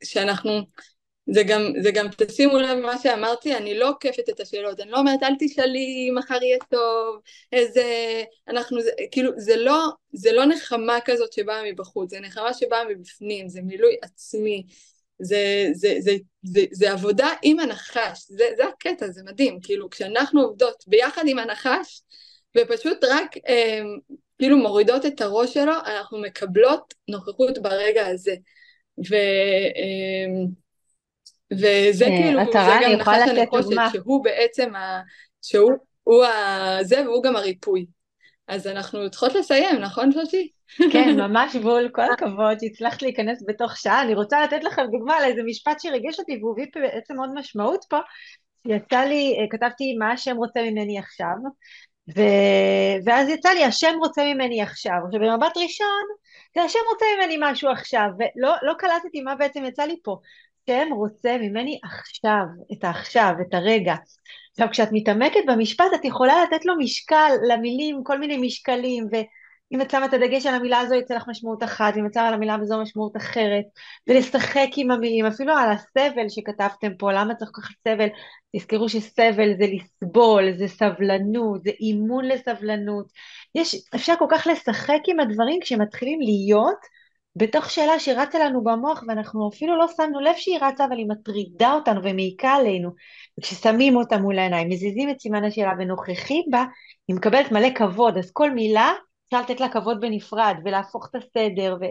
[0.03, 0.61] שאנחנו
[1.31, 4.97] זה גם, זה גם תשימו לב מה שאמרתי, אני לא עוקפת את השאלות, אני לא
[4.97, 7.21] אומרת אל תשאלי מחר יהיה טוב,
[7.51, 7.83] איזה,
[8.47, 13.49] אנחנו, זה, כאילו זה לא, זה לא נחמה כזאת שבאה מבחוץ, זה נחמה שבאה מבפנים,
[13.49, 14.63] זה מילוי עצמי,
[15.19, 16.11] זה, זה, זה,
[16.43, 21.39] זה, זה עבודה עם הנחש, זה, זה הקטע, זה מדהים, כאילו כשאנחנו עובדות ביחד עם
[21.39, 22.01] הנחש
[22.57, 23.81] ופשוט רק אה,
[24.39, 28.35] כאילו מורידות את הראש שלו, אנחנו מקבלות נוכחות ברגע הזה.
[29.09, 29.15] ו...
[29.15, 30.45] אה,
[31.53, 35.01] וזה אה, כאילו, זה גם נחש הנחושת, שהוא בעצם, ה...
[35.41, 35.71] שהוא
[36.03, 36.77] הוא ה...
[36.81, 37.85] זה והוא גם הריפוי.
[38.47, 40.49] אז אנחנו צריכות לסיים, נכון שושי?
[40.91, 44.01] כן, ממש בול, כל הכבוד שהצלחת להיכנס בתוך שעה.
[44.01, 47.85] אני רוצה לתת לכם דוגמה על איזה משפט שריגש אותי והוא הביא בעצם עוד משמעות
[47.89, 47.97] פה.
[48.65, 51.35] יצא לי, אה, כתבתי מה השם רוצה ממני עכשיו,
[52.15, 52.21] ו...
[53.05, 54.97] ואז יצא לי השם רוצה ממני עכשיו.
[55.05, 56.05] עכשיו במבט ראשון,
[56.55, 60.17] זה השם רוצה ממני משהו עכשיו, ולא לא קלטתי מה בעצם יצא לי פה.
[60.69, 63.95] השם רוצה ממני עכשיו, את העכשיו, את הרגע.
[64.51, 69.91] עכשיו, כשאת מתעמקת במשפט, את יכולה לתת לו משקל למילים, כל מיני משקלים, ואם את
[69.91, 72.55] שמה את הדגש על המילה הזו, יצא לך משמעות אחת, ואם את שמה על המילה
[72.61, 73.65] הזו משמעות אחרת,
[74.07, 78.07] ולשחק עם המילים, אפילו על הסבל שכתבתם פה, למה צריך כל כך סבל?
[78.55, 83.05] תזכרו שסבל זה לסבול, זה סבלנות, זה אימון לסבלנות.
[83.55, 86.98] יש, אפשר כל כך לשחק עם הדברים כשמתחילים להיות,
[87.39, 91.73] בתוך שאלה שרצה לנו במוח ואנחנו אפילו לא שמנו לב שהיא רצה אבל היא מטרידה
[91.73, 92.89] אותנו ומעיקה עלינו.
[93.39, 96.65] וכששמים אותה מול העיניים, מזיזים את סימן השאלה ונוכחים בה,
[97.07, 98.17] היא מקבלת מלא כבוד.
[98.17, 98.93] אז כל מילה
[99.25, 101.85] אפשר לתת לה כבוד בנפרד ולהפוך את הסדר ו...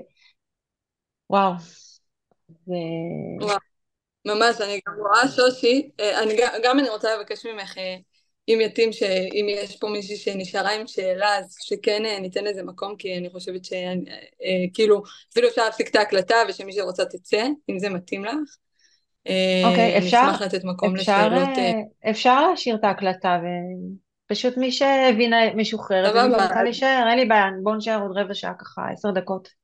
[1.30, 1.52] וואו.
[2.48, 2.74] זה...
[4.24, 7.96] ממש, אני גם רואה שושי, אה, אני, גם אני רוצה לבקש ממך אה,
[8.48, 12.96] אם יתאים שאם יש פה מישהי שנשארה עם שאלה אז שכן אה, ניתן לזה מקום
[12.96, 17.88] כי אני חושבת שכאילו אה, אפילו אפשר להפסיק את ההקלטה ושמי שרוצה תצא אם זה
[17.88, 18.34] מתאים לך.
[19.64, 21.58] אוקיי okay, אפשר, נשמח לתת מקום אפשר, לשאלות.
[21.58, 23.40] אה, אפשר להשאיר את ההקלטה
[24.26, 28.54] ופשוט מי שהבינה משוחררת ואני רוצה להישאר אין לי בעיה בואו נשאר עוד רבע שעה
[28.54, 29.57] ככה עשר דקות.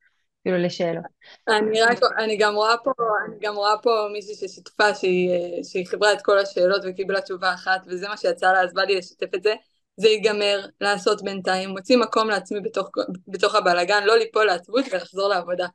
[0.45, 1.05] כאילו לשאלות.
[1.49, 2.91] אני רק, אני גם רואה פה,
[3.29, 5.31] אני גם רואה פה מישהי ששיתפה שהיא,
[5.65, 8.97] שהיא חיברה את כל השאלות וקיבלה תשובה אחת וזה מה שיצא לה אז בא לי
[8.97, 9.55] לשתף את זה
[9.97, 12.91] זה ייגמר לעשות בינתיים, מוציא מקום לעצמי בתוך,
[13.29, 15.67] בתוך הבלאגן, לא ליפול לעצבות ולחזור לעבודה.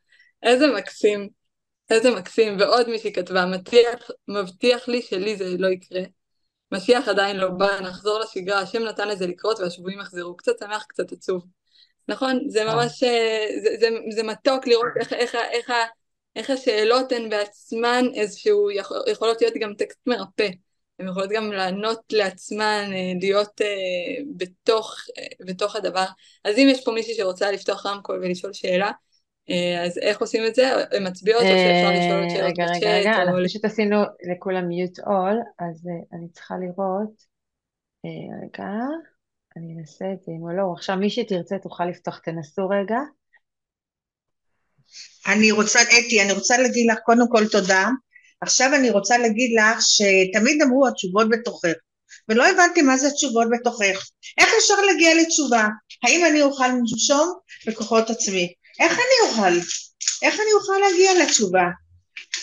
[0.43, 1.29] איזה מקסים.
[1.89, 6.01] איזה מקסים, ועוד מישהי כתבה, מבטיח, מבטיח לי שלי זה לא יקרה.
[6.71, 10.37] משיח עדיין לא בא, נחזור לשגרה, השם נתן לזה לקרות והשבויים יחזרו.
[10.37, 11.58] קצת שמח, קצת עצוב.
[12.09, 12.39] נכון?
[12.47, 15.71] זה ממש, אה, זה, זה, זה מתוק לראות איך, איך, איך,
[16.35, 20.49] איך השאלות הן בעצמן איזשהו, יכול, יכולות להיות גם טקסט מרפא.
[20.99, 26.05] הן יכולות גם לענות לעצמן, אה, להיות uh, בתוך, uh, בתוך הדבר.
[26.45, 28.91] אז אם יש פה מישהי שרוצה לפתוח רמקול ולשאול שאלה,
[29.49, 30.69] uh, אז איך עושים את זה?
[30.91, 32.83] הן מצביעות או שאפשר לשאול את שאלות בצ'אט?
[32.83, 33.97] רגע, רגע, אנחנו פשוט עשינו
[34.31, 37.23] לכולם מיוט אול, אז uh, אני צריכה לראות.
[38.05, 38.69] Uh, רגע,
[39.59, 40.73] אני אנסה את זה, אם לא.
[40.77, 42.99] עכשיו מי שתרצה תוכל לפתוח, תנסו רגע.
[45.27, 47.87] אני רוצה, אתי, אני רוצה להגיד לך קודם כל תודה.
[48.41, 51.73] עכשיו אני רוצה להגיד לך שתמיד אמרו התשובות בתוכך,
[52.29, 54.09] ולא הבנתי מה זה התשובות בתוכך.
[54.37, 55.67] איך אפשר להגיע לתשובה?
[56.03, 57.33] האם אני אוכל לנשום
[57.67, 58.53] בכוחות עצמי?
[58.79, 59.59] איך אני אוכל?
[60.23, 61.65] איך אני אוכל להגיע לתשובה?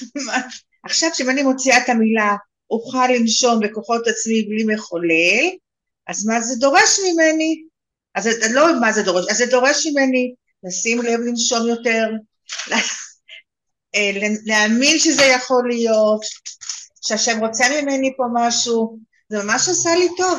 [0.87, 2.37] עכשיו כשאם אני מוציאה את המילה
[2.71, 5.57] אוכל לנשום בכוחות עצמי בלי מחולל,
[6.09, 7.63] אז מה זה דורש ממני?
[8.15, 10.35] אז לא מה זה דורש, אז זה דורש ממני
[10.65, 12.09] לשים לב לנשום יותר,
[13.95, 14.11] אה,
[14.45, 16.21] להאמין שזה יכול להיות,
[17.03, 18.99] שהשם רוצה ממני פה משהו,
[19.29, 20.39] זה ממש עשה לי טוב,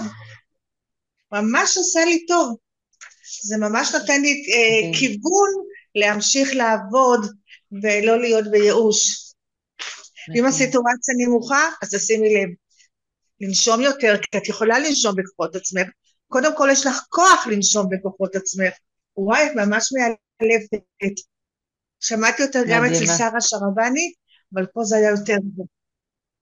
[1.32, 2.56] ממש עשה לי טוב,
[3.44, 4.98] זה ממש נותן לי okay.
[5.00, 5.50] כיוון
[5.96, 7.26] להמשיך לעבוד
[7.84, 9.12] ולא להיות בייאוש.
[9.12, 10.40] Okay.
[10.40, 12.50] אם הסיטואציה נמוכה, אז תשימי לב,
[13.42, 15.88] לנשום יותר, כי את יכולה לנשום בכוחות עצמך,
[16.28, 18.74] קודם כל יש לך כוח לנשום בכוחות עצמך,
[19.18, 21.16] וואי, את ממש מאלפת.
[22.00, 24.14] שמעתי אותה גם אצל שרה שרבני,
[24.54, 25.36] אבל פה זה היה יותר...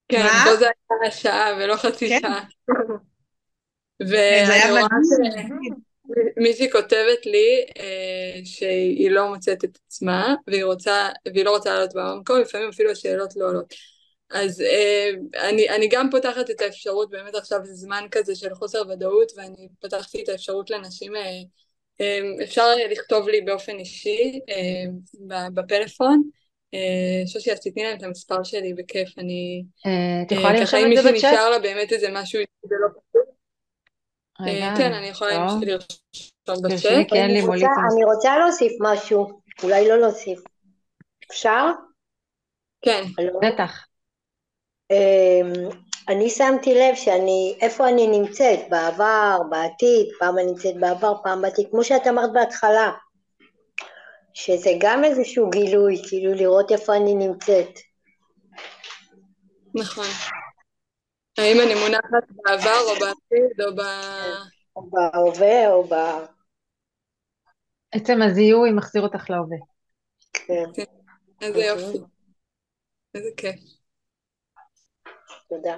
[0.08, 0.44] כן, מה?
[0.46, 0.66] פה זה
[1.02, 2.20] היה שעה ולא חצי כן.
[2.22, 2.44] שעה.
[4.10, 4.88] ואני רואה
[6.36, 11.94] שמישהי כותבת לי אה, שהיא לא מוצאת את עצמה והיא, רוצה, והיא לא רוצה לעלות
[11.96, 13.74] במקום, לפעמים אפילו השאלות לא עולות.
[14.36, 15.10] אז אה,
[15.50, 19.68] אני, אני גם פותחת את האפשרות, באמת עכשיו זה זמן כזה של חוסר ודאות ואני
[19.80, 21.22] פתחתי את האפשרות לנשים אה,
[22.00, 24.92] אמ, אפשר לכתוב לי באופן אישי אמ,
[25.54, 26.22] בפלאפון.
[26.74, 29.64] אה, שושי, אז תתני להם את המספר שלי בכיף, אני...
[29.86, 30.72] אה, את יכולה לרשום את זה בצ'אט?
[30.72, 33.36] ככה אם מישהו נשאר לה באמת איזה משהו, זה לא פשוט.
[34.42, 35.94] אה, כן, אני יכולה לרשום בצ'אט.
[37.94, 40.40] אני רוצה להוסיף משהו, אולי לא להוסיף.
[41.32, 41.66] אפשר?
[42.82, 43.04] כן.
[43.42, 43.85] בטח.
[44.92, 45.54] אמ,
[46.10, 51.68] אני שמתי לב שאני, איפה אני נמצאת, בעבר, בעתיד, פעם אני נמצאת בעבר, פעם בעתיד,
[51.72, 52.92] כמו שאת אמרת בהתחלה,
[54.34, 57.80] שזה גם איזשהו גילוי, כאילו לראות איפה אני נמצאת.
[59.76, 60.06] נכון.
[61.38, 63.82] האם אני מונחת בעבר או בעתיד או ב...
[64.76, 65.94] או בהווה או ב...
[67.92, 69.58] עצם הזיהוי מחזיר אותך להווה.
[70.34, 70.64] כן.
[70.74, 70.84] כן.
[71.42, 71.98] איזה יופי.
[73.16, 73.75] איזה כיף.
[75.50, 75.76] תודה.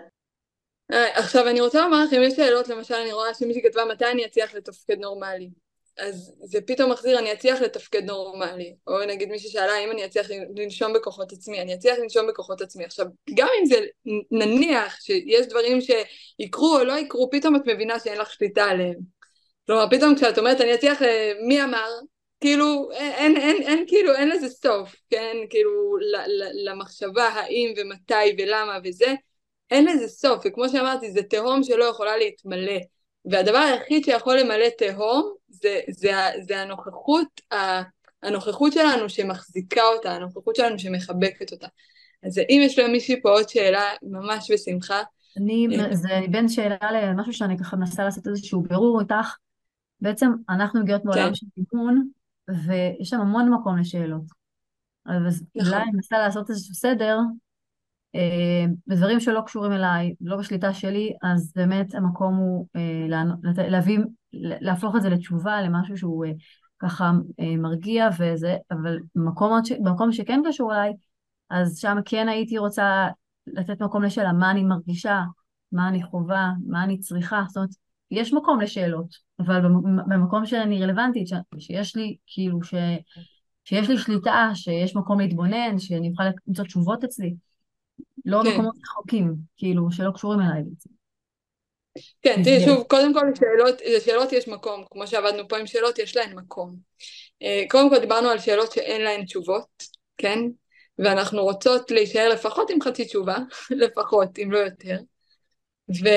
[0.91, 4.25] אה, עכשיו אני רוצה לומר לכם, יש שאלות, למשל אני רואה שמישהי כתבה מתי אני
[4.25, 5.49] אצליח לתפקד נורמלי.
[5.97, 8.75] אז זה פתאום מחזיר, אני אצליח לתפקד נורמלי.
[8.87, 12.85] או נגיד מישהי שאלה אם אני אצליח לנשום בכוחות עצמי, אני אצליח לנשום בכוחות עצמי.
[12.85, 13.75] עכשיו, גם אם זה
[14.31, 18.95] נניח שיש דברים שיקרו או לא יקרו, פתאום את מבינה שאין לך שליטה עליהם.
[19.65, 21.89] כלומר, פתאום כשאת אומרת אני אצליח, אה, מי אמר?
[22.41, 25.37] כאילו, אין, אין, אין, אין, כאילו, אין לזה סוף, כן?
[25.49, 25.97] כאילו,
[26.65, 29.13] למחשבה האם ומתי ולמה וזה.
[29.71, 32.79] אין לזה סוף, וכמו שאמרתי, זה תהום שלא יכולה להתמלא.
[33.25, 36.11] והדבר היחיד שיכול למלא תהום זה, זה,
[36.41, 37.41] זה הנוכחות,
[38.23, 41.67] הנוכחות שלנו שמחזיקה אותה, הנוכחות שלנו שמחבקת אותה.
[42.23, 45.01] אז אם יש למישהי פה עוד שאלה, ממש בשמחה.
[45.37, 49.35] אני, אה, זה בין שאלה למשהו שאני ככה מנסה לעשות איזשהו בירור איתך.
[50.01, 51.35] בעצם אנחנו מגיעות מעולם כן.
[51.35, 52.09] של אימון,
[52.49, 54.21] ויש שם המון מקום לשאלות.
[55.05, 55.73] אז נכון.
[55.73, 57.17] אולי אני מנסה לעשות איזשהו סדר,
[58.87, 63.99] בדברים שלא קשורים אליי, לא בשליטה שלי, אז באמת המקום הוא אה, להביא,
[64.33, 66.31] להפוך את זה לתשובה, למשהו שהוא אה,
[66.79, 67.11] ככה
[67.57, 70.93] מרגיע וזה, אבל במקום, במקום שכן קשור אליי,
[71.49, 73.07] אז שם כן הייתי רוצה
[73.47, 75.21] לתת מקום לשאלה, מה אני מרגישה,
[75.71, 77.69] מה אני חווה, מה אני צריכה, זאת אומרת,
[78.11, 79.07] יש מקום לשאלות,
[79.39, 79.61] אבל
[80.07, 81.27] במקום שאני רלוונטית,
[81.59, 82.73] שיש לי כאילו, ש,
[83.63, 87.35] שיש לי שליטה, שיש מקום להתבונן, שאני אוכל למצוא תשובות אצלי,
[88.27, 88.49] לא כן.
[88.49, 90.89] מקומות רחוקים, כאילו, שלא קשורים אליי בעצם.
[92.21, 96.15] כן, תראי שוב, קודם כל לשאלות, לשאלות יש מקום, כמו שעבדנו פה עם שאלות, יש
[96.15, 96.75] להן מקום.
[97.41, 99.83] אה, קודם כל דיברנו על שאלות שאין להן תשובות,
[100.17, 100.39] כן?
[100.99, 103.37] ואנחנו רוצות להישאר לפחות עם חצי תשובה,
[103.83, 104.97] לפחות, אם לא יותר.
[105.89, 106.09] ו...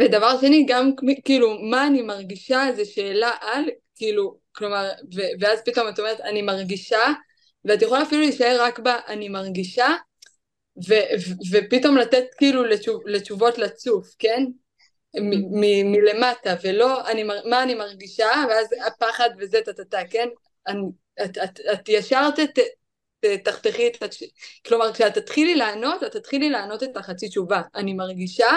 [0.00, 0.90] ודבר שני, גם
[1.24, 3.64] כאילו, מה אני מרגישה זה שאלה על,
[3.94, 5.20] כאילו, כלומר, ו...
[5.40, 7.12] ואז פתאום את אומרת, אני מרגישה,
[7.64, 8.88] ואת יכולה אפילו להישאר רק ב...
[8.88, 9.86] אני מרגישה,
[10.88, 14.44] ו, ו, ופתאום לתת כאילו לתשוב, לתשובות לצוף, כן?
[15.20, 20.28] מ, מ, מלמטה, ולא אני, מה אני מרגישה, ואז הפחד וזה טה-טה-טה, כן?
[20.66, 20.82] אני,
[21.24, 22.58] את, את, את ישר ת,
[23.44, 24.02] תחתכי את...
[24.02, 24.22] התש...
[24.66, 27.62] כלומר, כשאת תתחילי לענות, את תתחילי לענות את החצי תשובה.
[27.74, 28.50] אני מרגישה,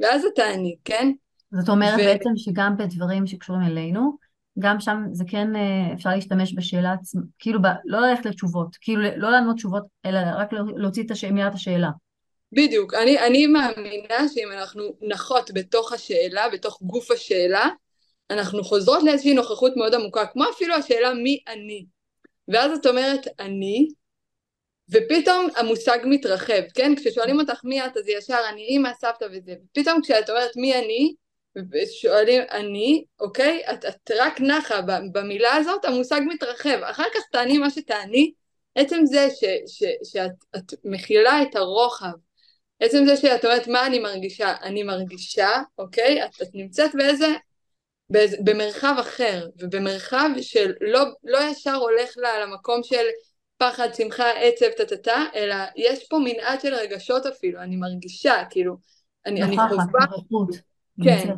[0.00, 1.12] ואז את תעני, כן?
[1.50, 2.04] זאת אומרת ו...
[2.04, 4.16] בעצם שגם בדברים שקשורים אלינו,
[4.58, 7.66] גם שם זה כן אה, אפשר להשתמש בשאלה עצמה, כאילו ב...
[7.84, 11.24] לא ללכת לתשובות, כאילו לא לענות תשובות, אלא רק להוציא את הש...
[11.24, 11.88] מילת השאלה.
[12.52, 17.68] בדיוק, אני, אני מאמינה שאם אנחנו נחות בתוך השאלה, בתוך גוף השאלה,
[18.30, 21.84] אנחנו חוזרות לאיזושהי נוכחות מאוד עמוקה, כמו אפילו השאלה מי אני.
[22.48, 23.88] ואז את אומרת אני,
[24.90, 26.92] ופתאום המושג מתרחב, כן?
[26.96, 29.54] כששואלים אותך מי את, אז ישר אני אימא, סבתא וזה.
[29.72, 31.14] פתאום כשאת אומרת מי אני,
[32.00, 33.62] שואלים אני, אוקיי?
[33.72, 34.80] את, את רק נחה
[35.12, 36.78] במילה הזאת, המושג מתרחב.
[36.82, 38.32] אחר כך תעני מה שתעני,
[38.74, 42.12] עצם זה ש, ש, שאת מכילה את הרוחב,
[42.80, 46.24] עצם זה שאת אומרת מה אני מרגישה, אני מרגישה, אוקיי?
[46.24, 47.28] את, את נמצאת באיזה,
[48.10, 53.04] באיזה, במרחב אחר, ובמרחב של לא, לא ישר הולך לה למקום של
[53.58, 58.76] פחד, שמחה, עצב, טה-טה-טה, אלא יש פה מנעד של רגשות אפילו, אני מרגישה, כאילו,
[59.26, 59.82] אני, אני חובה...
[61.04, 61.34] כן.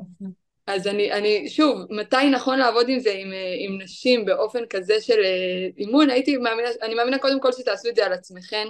[0.66, 5.18] אז אני, אני, שוב, מתי נכון לעבוד עם זה, עם, עם נשים באופן כזה של
[5.24, 8.68] אה, אימון, הייתי מאמינה, אני מאמינה קודם כל שתעשו את זה על עצמכם,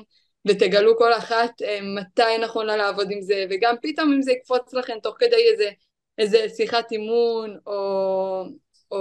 [0.49, 4.75] ותגלו כל אחת אה, מתי נכון לה לעבוד עם זה, וגם פתאום אם זה יקפוץ
[4.75, 5.71] לכם תוך כדי איזה,
[6.19, 8.45] איזה שיחת אימון, או,
[8.91, 8.99] או,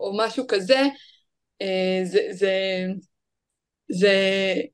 [0.00, 0.80] או משהו כזה,
[1.62, 2.52] אה, זה, זה,
[3.90, 4.14] זה,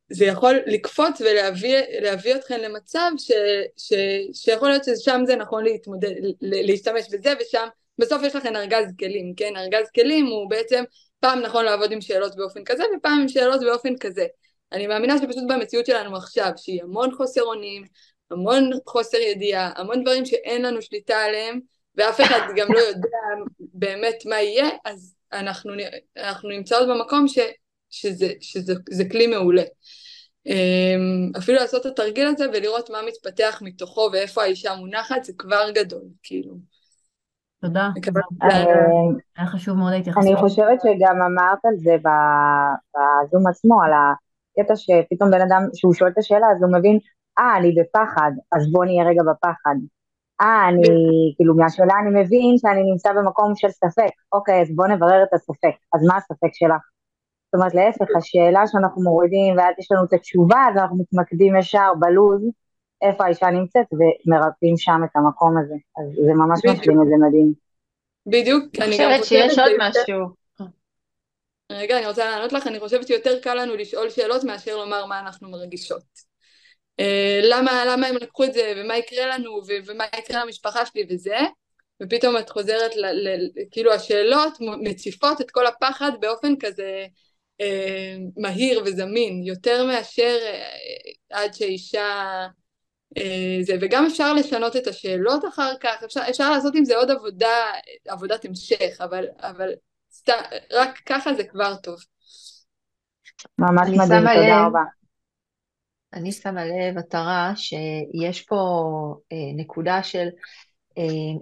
[0.09, 3.31] זה יכול לקפוץ ולהביא אתכם למצב ש,
[3.77, 3.93] ש,
[4.33, 6.11] שיכול להיות ששם זה נכון להתמודד,
[6.41, 9.57] להשתמש בזה ושם בסוף יש לכם ארגז כלים, כן?
[9.57, 10.85] ארגז כלים הוא בעצם
[11.21, 14.27] פעם נכון לעבוד עם שאלות באופן כזה ופעם עם שאלות באופן כזה.
[14.73, 17.85] אני מאמינה שפשוט במציאות שלנו עכשיו, שהיא המון חוסר אונים,
[18.31, 21.61] המון חוסר ידיעה, המון דברים שאין לנו שליטה עליהם
[21.97, 23.19] ואף אחד גם לא יודע
[23.59, 25.73] באמת מה יהיה, אז אנחנו,
[26.17, 27.39] אנחנו נמצאות במקום ש...
[27.95, 29.63] שזה, שזה שזה כלי מעולה.
[30.47, 35.71] אמ, אפילו לעשות את התרגיל הזה ולראות מה מתפתח מתוכו ואיפה האישה מונחת זה כבר
[35.75, 36.55] גדול, כאילו.
[37.61, 37.89] תודה,
[39.37, 40.27] היה חשוב מאוד להתייחס.
[40.27, 46.11] אני חושבת שגם אמרת על זה בזום עצמו, על הקטע שפתאום בן אדם, שהוא שואל
[46.11, 46.99] את השאלה אז הוא מבין,
[47.39, 49.75] אה, אני בפחד, אז בוא נהיה רגע בפחד.
[50.41, 50.83] אה, אני,
[51.37, 54.13] כאילו, מהשאלה אני מבין שאני נמצא במקום של ספק.
[54.33, 55.77] אוקיי, אז בוא נברר את הספק.
[55.95, 56.94] אז מה הספק שלך?
[57.55, 61.89] זאת אומרת, להפך, השאלה שאנחנו מורידים ואז יש לנו את התשובה, אז אנחנו מתמקדים ישר
[62.01, 62.43] בלוז,
[63.03, 65.75] איפה האישה נמצאת, ומרפאים שם את המקום הזה.
[65.99, 67.53] אז זה ממש משלים את זה מדהים.
[68.27, 70.19] בדיוק, אני גם חושבת שיש עוד משהו.
[71.73, 75.21] רגע, אני רוצה לענות לך, אני חושבת שיותר קל לנו לשאול שאלות מאשר לומר מה
[75.21, 76.03] אנחנו מרגישות.
[77.01, 77.05] Uh,
[77.43, 81.39] למה, למה הם לקחו את זה, ומה יקרה לנו, ומה יקרה למשפחה שלי וזה,
[82.03, 87.07] ופתאום את חוזרת, ל, ל, כאילו השאלות מציפות את כל הפחד באופן כזה אה,
[88.37, 92.47] מהיר וזמין, יותר מאשר אה, עד שאישה...
[93.19, 97.11] אה, זה, וגם אפשר לשנות את השאלות אחר כך, אפשר, אפשר לעשות עם זה עוד
[97.11, 97.73] עבודה,
[98.09, 99.69] עבודת המשך, אבל, אבל
[100.11, 100.33] סת,
[100.73, 101.97] רק ככה זה כבר טוב.
[103.59, 104.81] ממש מדהים, תודה רבה.
[106.13, 108.57] אני שמה לב, עטרה, שיש פה
[109.33, 110.31] אה, נקודה של אה,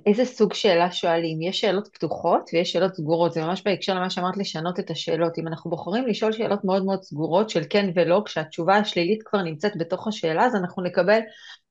[0.06, 1.42] איזה סוג שאלה שואלים?
[1.42, 5.38] יש שאלות פתוחות ויש שאלות סגורות, זה ממש בהקשר למה שאמרת לשנות את השאלות.
[5.38, 9.72] אם אנחנו בוחרים לשאול שאלות מאוד מאוד סגורות של כן ולא, כשהתשובה השלילית כבר נמצאת
[9.76, 11.20] בתוך השאלה, אז אנחנו נקבל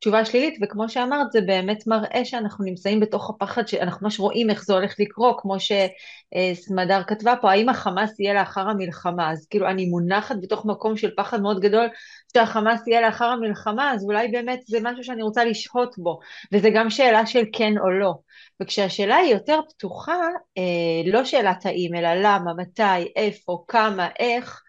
[0.02, 4.64] תשובה שלילית, וכמו שאמרת, זה באמת מראה שאנחנו נמצאים בתוך הפחד, שאנחנו ממש רואים איך
[4.64, 9.32] זה הולך לקרות, כמו שסמדר כתבה פה, האם החמאס יהיה לאחר המלחמה?
[9.32, 11.88] אז כאילו אני מונחת בתוך מקום של פחד מאוד גדול,
[12.34, 16.20] שהחמאס יהיה לאחר המלחמה, אז אולי באמת זה משהו שאני רוצה לשהות בו,
[16.54, 18.14] וזה גם שאלה של כן או לא.
[18.62, 20.18] וכשהשאלה היא יותר פתוחה,
[20.58, 24.62] אה, לא שאלת האם, אלא למה, מתי, איפה, כמה, איך,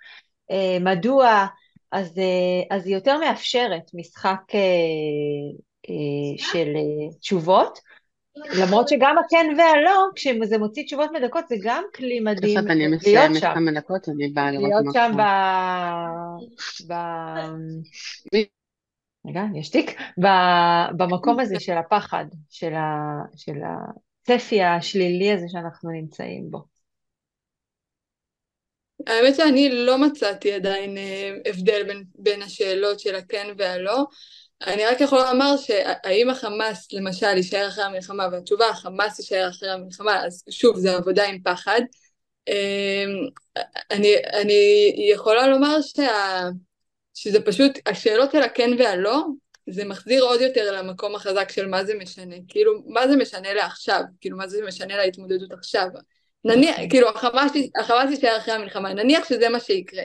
[0.51, 1.47] אה, מדוע,
[1.93, 4.61] אז, אה, אז היא יותר מאפשרת משחק אה,
[5.91, 6.69] אה, של
[7.21, 7.79] תשובות,
[8.61, 12.71] למרות שגם הכן והלא, כשזה מוציא תשובות מדכאות, זה גם כלי מדהים להיות שם.
[12.71, 15.23] אני מסיימת כמה דקות, אני באה לראות להיות שם ב...
[16.93, 16.95] ב...
[19.27, 20.01] רגע, יש תיק?
[20.97, 22.25] במקום הזה של הפחד.
[22.51, 22.73] של
[24.23, 26.72] הצפי השלילי הזה שאנחנו נמצאים בו.
[29.07, 34.05] האמת שאני לא מצאתי עדיין אה, הבדל בין, בין השאלות של הכן והלא.
[34.67, 40.25] אני רק יכולה לומר שהאם החמאס למשל יישאר אחרי המלחמה והתשובה החמאס יישאר אחרי המלחמה
[40.25, 41.81] אז שוב זה עבודה עם פחד
[42.49, 43.29] אמ,
[43.91, 46.41] אני, אני יכולה לומר שה,
[47.15, 49.25] שזה פשוט, השאלות של הכן והלא,
[49.71, 54.03] זה מחזיר עוד יותר למקום החזק של מה זה משנה, כאילו מה זה משנה לעכשיו,
[54.21, 55.87] כאילו מה זה משנה להתמודדות עכשיו.
[56.45, 56.77] נניח.
[56.91, 60.03] כאילו החמאס יישאר אחרי המלחמה, נניח שזה מה שיקרה.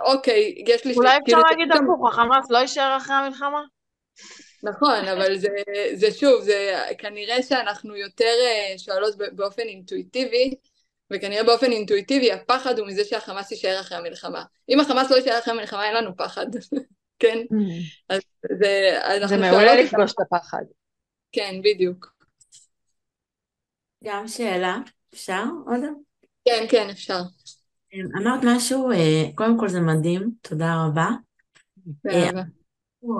[0.00, 0.94] אוקיי, יש לי...
[0.94, 3.62] אולי אפשר כאילו, להגיד הפוך, החמאס לא יישאר אחרי המלחמה?
[4.62, 5.48] נכון, אבל זה,
[5.94, 10.54] זה שוב, זה כנראה שאנחנו יותר אה, שואלות באופן אינטואיטיבי,
[11.12, 14.44] וכנראה באופן אינטואיטיבי הפחד הוא מזה שהחמאס יישאר אחרי המלחמה.
[14.68, 16.46] אם החמאס לא יישאר אחרי המלחמה אין לנו פחד,
[17.18, 17.38] כן?
[17.38, 17.56] Mm.
[18.08, 18.20] אז
[18.58, 20.62] זה, זה מעולה לפגוש את הפחד.
[21.32, 22.14] כן, בדיוק.
[24.04, 24.78] גם שאלה,
[25.14, 25.80] אפשר עוד?
[26.44, 27.20] כן, כן, אפשר.
[28.16, 31.08] אמרת משהו, אה, קודם כל זה מדהים, תודה רבה.
[32.02, 32.42] תודה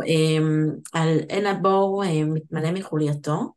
[0.07, 3.53] אמ, על אין הבור אה, מתמלא מחולייתו,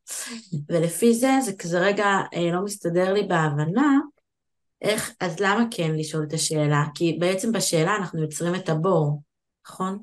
[0.70, 4.00] ולפי זה, זה כזה רגע אה, לא מסתדר לי בהבנה,
[4.82, 6.84] איך, אז למה כן לשאול את השאלה?
[6.96, 9.22] כי בעצם בשאלה אנחנו יוצרים את הבור,
[9.68, 10.00] נכון?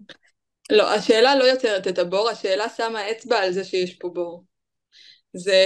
[0.70, 4.45] לא, השאלה לא יוצרת את הבור, השאלה שמה אצבע על זה שיש פה בור.
[5.35, 5.57] זה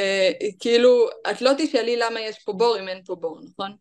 [0.60, 3.76] כאילו, את לא תשאלי למה יש פה בור אם אין פה בור, נכון?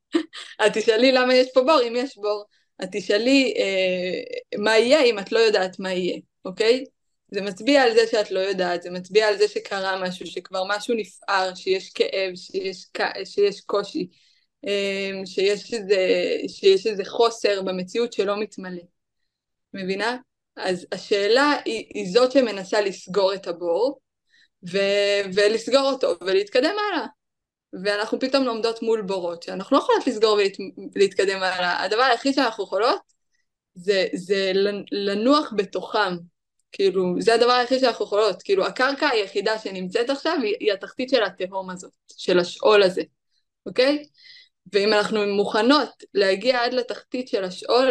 [0.66, 2.44] את תשאלי למה יש פה בור אם יש בור.
[2.84, 6.84] את תשאלי אה, מה יהיה אם את לא יודעת מה יהיה, אוקיי?
[7.30, 10.94] זה מצביע על זה שאת לא יודעת, זה מצביע על זה שקרה משהו, שכבר משהו
[10.94, 12.86] נפער, שיש כאב, שיש,
[13.24, 14.08] שיש קושי,
[14.66, 15.96] אה, שיש איזה,
[16.48, 18.82] שיש איזה חוסר במציאות שלא מתמלא.
[19.74, 20.16] מבינה?
[20.56, 23.98] אז השאלה היא, היא זאת שמנסה לסגור את הבור,
[24.72, 24.78] ו,
[25.34, 27.06] ולסגור אותו, ולהתקדם הלאה.
[27.82, 30.38] ואנחנו פתאום לומדות מול בורות, שאנחנו לא יכולות לסגור
[30.94, 31.82] ולהתקדם הלאה.
[31.82, 33.00] הדבר היחיד שאנחנו יכולות
[33.74, 34.52] זה, זה
[34.92, 36.16] לנוח בתוכם.
[36.72, 38.42] כאילו, זה הדבר היחיד שאנחנו יכולות.
[38.42, 43.02] כאילו, הקרקע היחידה שנמצאת עכשיו היא, היא התחתית של התהום הזאת, של השאול הזה,
[43.66, 44.06] אוקיי?
[44.72, 47.90] ואם אנחנו מוכנות להגיע עד לתחתית של השאול,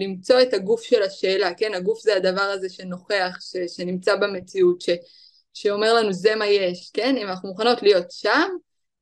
[0.00, 1.74] למצוא את הגוף של השאלה, כן?
[1.74, 4.90] הגוף זה הדבר הזה שנוכח, ש, שנמצא במציאות, ש,
[5.54, 7.16] שאומר לנו זה מה יש, כן?
[7.16, 8.48] אם אנחנו מוכנות להיות שם,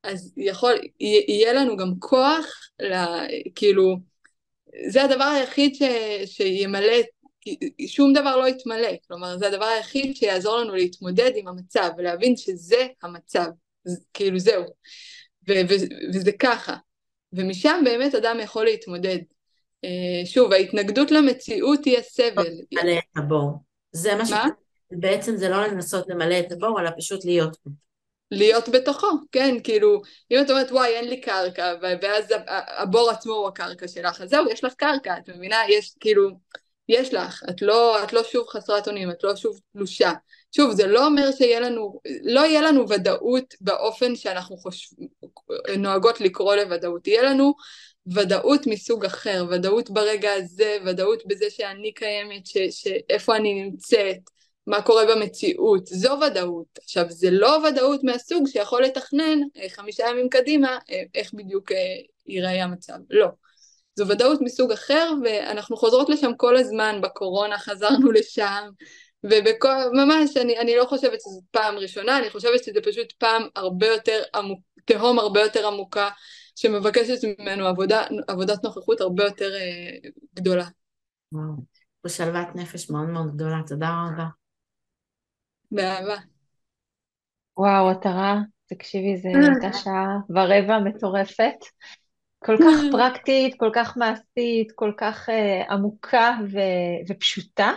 [0.03, 2.47] אז יכול, יהיה לנו גם כוח,
[2.81, 3.23] לה,
[3.55, 3.97] כאילו,
[4.89, 5.83] זה הדבר היחיד ש,
[6.25, 6.97] שימלא,
[7.87, 12.87] שום דבר לא יתמלא, כלומר זה הדבר היחיד שיעזור לנו להתמודד עם המצב ולהבין שזה
[13.03, 13.47] המצב,
[14.15, 14.65] כאילו זהו,
[15.49, 15.75] ו, ו,
[16.15, 16.77] וזה ככה,
[17.33, 19.19] ומשם באמת אדם יכול להתמודד.
[19.85, 22.55] אה, שוב, ההתנגדות למציאות היא הסבל.
[23.93, 24.33] זה מה ש...
[25.01, 27.71] בעצם זה לא לנסות למלא את הבור, אלא פשוט להיות פה.
[28.31, 32.35] להיות בתוכו, כן, כאילו, אם את אומרת וואי אין לי קרקע, ואז
[32.79, 35.57] הבור עצמו הוא הקרקע שלך, אז זהו, יש לך קרקע, את מבינה?
[35.69, 36.31] יש, כאילו,
[36.89, 40.13] יש לך, את לא, את לא שוב חסרת אונים, את לא שוב תלושה.
[40.57, 44.97] שוב, זה לא אומר שיהיה לנו, לא יהיה לנו ודאות באופן שאנחנו חושב,
[45.79, 47.55] נוהגות לקרוא לוודאות, יהיה לנו
[48.15, 54.19] ודאות מסוג אחר, ודאות ברגע הזה, ודאות בזה שאני קיימת, ש, שאיפה אני נמצאת,
[54.67, 56.79] מה קורה במציאות, זו ודאות.
[56.83, 61.77] עכשיו, זה לא ודאות מהסוג שיכול לתכנן אה, חמישה ימים קדימה אה, איך בדיוק אה,
[62.27, 63.29] ייראה המצב, לא.
[63.97, 68.69] זו ודאות מסוג אחר, ואנחנו חוזרות לשם כל הזמן, בקורונה חזרנו לשם,
[69.25, 74.23] וממש, אני, אני לא חושבת שזו פעם ראשונה, אני חושבת שזה פשוט פעם הרבה יותר
[74.35, 76.11] עמוק, תהום הרבה יותר עמוקה,
[76.57, 80.67] שמבקשת ממנו עבודה, עבודת נוכחות הרבה יותר אה, גדולה.
[81.33, 81.53] וואו,
[82.07, 84.42] ושלוות נפש מאוד מאוד גדולה, תודה רבה.
[85.73, 86.17] באהבה.
[87.57, 91.57] וואו, עטרה, תקשיבי, זו הייתה שעה ורבע מטורפת.
[92.45, 97.73] כל כך פרקטית, כל כך מעשית, כל כך uh, עמוקה ו- ופשוטה.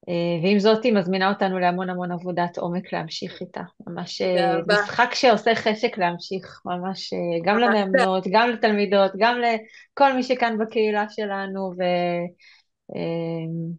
[0.00, 3.60] Uh, ועם זאת היא מזמינה אותנו להמון המון עבודת עומק להמשיך איתה.
[3.86, 4.24] ממש uh,
[4.72, 11.04] משחק שעושה חשק להמשיך, ממש uh, גם למאמנות, גם לתלמידות, גם לכל מי שכאן בקהילה
[11.08, 11.72] שלנו,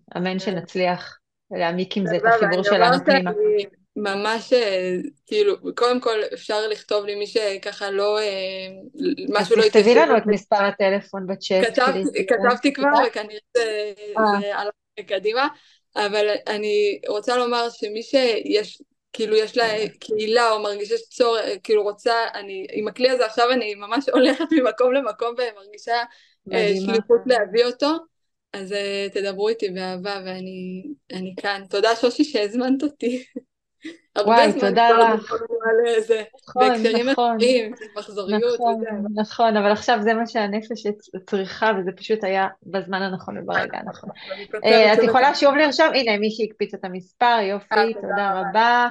[0.07, 1.20] ואמן uh, שנצליח
[1.52, 3.32] להעמיק עם זה את החיבור שלנו פנימה.
[3.95, 4.95] ממש, אה,
[5.28, 8.68] כאילו, קודם כל אפשר לכתוב לי מי שככה לא, אה,
[9.30, 9.64] משהו לא.
[9.64, 11.80] אז תכתבי לנו את מספר הטלפון בצ'אט.
[12.28, 14.74] כתבתי כבר וכנראה זה הלך
[15.08, 15.47] קדימה,
[15.95, 18.82] אבל אני רוצה לומר שמי שיש,
[19.14, 19.68] כאילו יש לה
[19.99, 24.93] קהילה או מרגישה צורך, כאילו רוצה, אני, עם הכלי הזה עכשיו אני ממש הולכת ממקום
[24.93, 26.04] למקום ומרגישה
[26.86, 28.11] שליחות להביא אותו.
[28.54, 30.84] אז uh, תדברו איתי באהבה ואני
[31.38, 31.62] כאן.
[31.70, 33.24] תודה שושי שהזמנת אותי.
[34.26, 35.34] וואי, תודה לך.
[36.47, 38.54] נכון, בהקשרים נכון, אחרים, מחזוריות.
[38.54, 38.84] נכון,
[39.16, 40.84] נכון, אבל עכשיו זה מה שהנפש
[41.30, 44.10] צריכה, וזה פשוט היה בזמן הנכון וברגע הנכון.
[44.66, 48.89] אה, את יכולה שוב לרשום, הנה מישהי הקפיץ את המספר, יופי, אה, תודה רבה.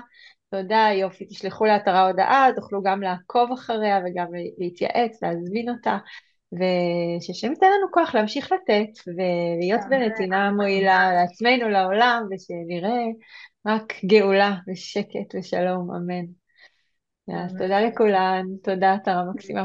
[0.50, 1.26] תודה, יופי.
[1.26, 4.26] תשלחו לאתרה הודעה, תוכלו גם לעקוב אחריה וגם
[4.58, 5.98] להתייעץ, להזמין אותה,
[6.52, 13.04] ושהשם ייתן לנו כוח להמשיך לתת ולהיות בנתינה מועילה לעצמנו, לעולם, ושנראה
[13.66, 16.24] רק גאולה ושקט ושלום, אמן.
[17.34, 19.64] אז תודה לכולן, תודה, תרה מקסימה.